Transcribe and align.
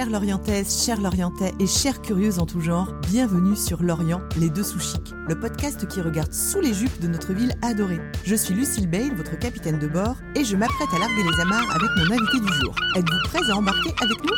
Chères 0.00 0.08
Lorientaises, 0.08 0.82
chers 0.82 0.98
Lorientais 0.98 1.52
et 1.60 1.66
chères 1.66 2.00
curieuses 2.00 2.38
en 2.38 2.46
tout 2.46 2.62
genre, 2.62 2.90
bienvenue 3.10 3.54
sur 3.54 3.82
Lorient, 3.82 4.22
les 4.38 4.48
deux 4.48 4.62
sous 4.62 4.78
le 5.28 5.38
podcast 5.38 5.86
qui 5.88 6.00
regarde 6.00 6.32
sous 6.32 6.58
les 6.58 6.72
jupes 6.72 7.00
de 7.02 7.06
notre 7.06 7.34
ville 7.34 7.52
adorée. 7.60 8.00
Je 8.24 8.34
suis 8.34 8.54
Lucille 8.54 8.88
Bale, 8.88 9.14
votre 9.14 9.38
capitaine 9.38 9.78
de 9.78 9.86
bord, 9.86 10.16
et 10.34 10.42
je 10.42 10.56
m'apprête 10.56 10.88
à 10.94 10.98
larguer 10.98 11.22
les 11.22 11.42
amarres 11.42 11.70
avec 11.70 11.90
mon 11.98 12.16
invité 12.16 12.40
du 12.40 12.50
jour. 12.62 12.74
Êtes-vous 12.96 13.18
prêts 13.24 13.50
à 13.50 13.56
embarquer 13.56 13.90
avec 14.00 14.16
nous? 14.24 14.36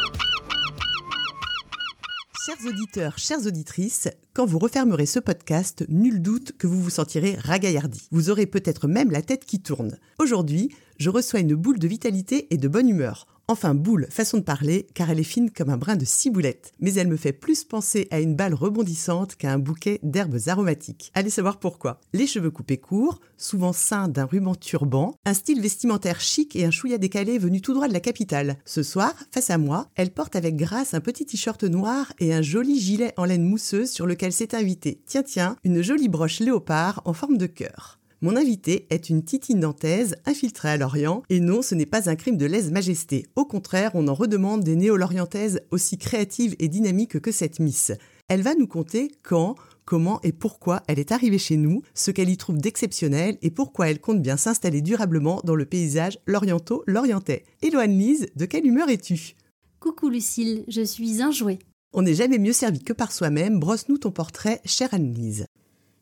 Chers 2.45 2.67
auditeurs, 2.67 3.19
chères 3.19 3.47
auditrices, 3.47 4.09
quand 4.35 4.47
vous 4.47 4.59
refermerez 4.59 5.07
ce 5.07 5.21
podcast, 5.21 5.85
nul 5.89 6.21
doute 6.21 6.59
que 6.59 6.67
vous 6.67 6.83
vous 6.83 6.91
sentirez 6.91 7.37
ragaillardi. 7.39 8.09
Vous 8.11 8.31
aurez 8.31 8.47
peut-être 8.47 8.89
même 8.89 9.13
la 9.13 9.23
tête 9.23 9.45
qui 9.45 9.61
tourne. 9.61 9.97
Aujourd'hui, 10.19 10.75
je 10.99 11.09
reçois 11.09 11.39
une 11.39 11.55
boule 11.55 11.79
de 11.79 11.87
vitalité 11.87 12.49
et 12.51 12.57
de 12.57 12.67
bonne 12.67 12.89
humeur. 12.89 13.29
Enfin, 13.53 13.75
boule, 13.75 14.07
façon 14.09 14.39
de 14.39 14.43
parler, 14.45 14.87
car 14.95 15.11
elle 15.11 15.21
est 15.21 15.25
fine 15.25 15.51
comme 15.51 15.69
un 15.69 15.77
brin 15.77 15.97
de 15.97 16.07
ciboulette. 16.07 16.73
Mais 16.81 16.95
elle 16.95 17.09
me 17.09 17.19
fait 17.19 17.35
plus 17.35 17.65
penser 17.65 18.09
à 18.11 18.19
une 18.19 18.35
balle 18.35 18.55
rebondissante 18.55 19.37
qu'à 19.37 19.53
un 19.53 19.59
bouquet 19.59 20.01
d'herbes 20.03 20.39
aromatiques. 20.47 21.11
Allez 21.13 21.29
savoir 21.29 21.59
pourquoi. 21.59 22.01
Les 22.15 22.27
cheveux 22.27 22.51
coupés 22.51 22.79
courts, 22.79 23.21
souvent 23.37 23.75
ceints 23.75 24.09
d'un 24.09 24.25
ruban 24.25 24.55
turban, 24.55 25.15
un 25.27 25.35
style 25.35 25.61
vestimentaire 25.61 26.19
chic 26.19 26.57
et 26.57 26.65
un 26.65 26.71
chouïa 26.71 26.97
décalé 26.97 27.37
venu 27.37 27.61
tout 27.61 27.75
droit 27.75 27.89
de 27.89 27.93
la 27.93 28.01
capitale. 28.01 28.57
Ce 28.65 28.83
soir, 28.83 29.13
face 29.31 29.51
à 29.51 29.59
moi, 29.59 29.91
elle 29.97 30.15
porte 30.15 30.35
avec 30.35 30.57
grâce 30.57 30.95
un 30.95 31.01
petit 31.01 31.27
t-shirt 31.27 31.63
noir 31.65 32.11
et 32.21 32.33
un 32.33 32.41
joli 32.41 32.81
gilet 32.81 33.13
en 33.19 33.27
laine 33.27 33.45
mousseuse 33.45 33.91
sur 33.91 34.07
lequel 34.07 34.33
s'est 34.33 34.55
invité, 34.55 35.03
tiens 35.05 35.23
tiens, 35.23 35.57
une 35.63 35.83
jolie 35.83 36.09
broche 36.09 36.41
léopard 36.41 37.03
en 37.05 37.13
forme 37.13 37.37
de 37.37 37.47
cœur. 37.47 37.99
Mon 38.25 38.37
invité 38.37 38.87
est 38.91 39.11
une 39.11 39.25
titine 39.25 39.59
nantaise 39.59 40.15
infiltrée 40.27 40.69
à 40.69 40.77
Lorient, 40.77 41.25
et 41.29 41.41
non, 41.41 41.61
ce 41.61 41.75
n'est 41.75 41.87
pas 41.87 42.09
un 42.09 42.15
crime 42.15 42.37
de 42.37 42.47
lèse-majesté. 42.47 43.27
Au 43.35 43.45
contraire, 43.45 43.91
on 43.95 44.07
en 44.07 44.15
redemande 44.15 44.63
des 44.63 44.77
néo-lorientaises 44.77 45.63
aussi 45.73 45.99
créatives 45.99 46.55
et 46.61 46.69
dynamiques 46.69 47.19
que 47.19 47.33
cette 47.33 47.59
Miss. 47.59 47.91
Elle 48.29 48.43
va 48.43 48.55
nous 48.55 48.69
conter 48.69 49.11
quand, 49.25 49.57
comment 49.85 50.21
et 50.23 50.31
pourquoi 50.31 50.85
elle 50.87 51.01
est 51.01 51.11
arrivée 51.11 51.39
chez 51.39 51.57
nous, 51.57 51.83
ce 51.95 52.13
qu'elle 52.13 52.31
y 52.31 52.37
trouve 52.37 52.59
d'exceptionnel 52.59 53.39
et 53.43 53.51
pourquoi 53.51 53.91
elle 53.91 54.01
compte 54.01 54.23
bien 54.23 54.37
s'installer 54.37 54.83
durablement 54.83 55.41
dans 55.43 55.57
le 55.57 55.67
paysage 55.67 56.21
loriento-lorientais. 56.27 57.43
Éloane 57.61 57.99
Lise, 57.99 58.29
de 58.37 58.45
quelle 58.45 58.67
humeur 58.67 58.89
es-tu? 58.89 59.35
Coucou 59.81 60.09
Lucille, 60.09 60.65
je 60.69 60.83
suis 60.83 61.23
un 61.23 61.33
jouet. 61.33 61.59
On 61.93 62.03
n'est 62.03 62.15
jamais 62.15 62.39
mieux 62.39 62.53
servi 62.53 62.85
que 62.85 62.93
par 62.93 63.11
soi-même, 63.11 63.59
brosse-nous 63.59 63.99
ton 63.99 64.13
portrait, 64.13 64.61
chère 64.65 64.95
Anne-Lise. 64.95 65.45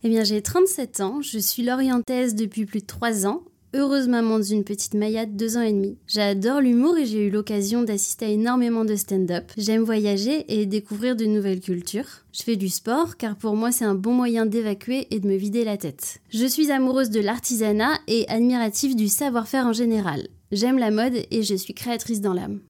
Eh 0.02 0.08
bien, 0.08 0.24
j'ai 0.24 0.40
37 0.40 1.00
ans, 1.00 1.20
je 1.20 1.38
suis 1.38 1.62
lorientaise 1.62 2.34
depuis 2.34 2.64
plus 2.64 2.80
de 2.80 2.86
3 2.86 3.26
ans, 3.26 3.42
heureuse 3.74 4.08
maman 4.08 4.38
d'une 4.38 4.64
petite 4.64 4.94
Maillade 4.94 5.36
de 5.36 5.44
2 5.44 5.56
ans 5.58 5.60
et 5.60 5.72
demi. 5.72 5.98
J'adore 6.06 6.62
l'humour 6.62 6.96
et 6.96 7.04
j'ai 7.04 7.26
eu 7.26 7.30
l'occasion 7.30 7.82
d'assister 7.82 8.24
à 8.24 8.28
énormément 8.30 8.86
de 8.86 8.96
stand-up. 8.96 9.52
J'aime 9.58 9.82
voyager 9.82 10.46
et 10.48 10.64
découvrir 10.64 11.16
de 11.16 11.26
nouvelles 11.26 11.60
cultures. 11.60 12.24
Je 12.32 12.42
fais 12.42 12.56
du 12.56 12.70
sport 12.70 13.18
car 13.18 13.36
pour 13.36 13.56
moi 13.56 13.72
c'est 13.72 13.84
un 13.84 13.94
bon 13.94 14.14
moyen 14.14 14.46
d'évacuer 14.46 15.06
et 15.10 15.20
de 15.20 15.28
me 15.28 15.36
vider 15.36 15.64
la 15.64 15.76
tête. 15.76 16.20
Je 16.30 16.46
suis 16.46 16.70
amoureuse 16.70 17.10
de 17.10 17.20
l'artisanat 17.20 17.98
et 18.08 18.26
admirative 18.30 18.96
du 18.96 19.08
savoir-faire 19.08 19.66
en 19.66 19.74
général. 19.74 20.28
J'aime 20.50 20.78
la 20.78 20.90
mode 20.90 21.26
et 21.30 21.42
je 21.42 21.54
suis 21.54 21.74
créatrice 21.74 22.22
dans 22.22 22.32
l'âme. 22.32 22.60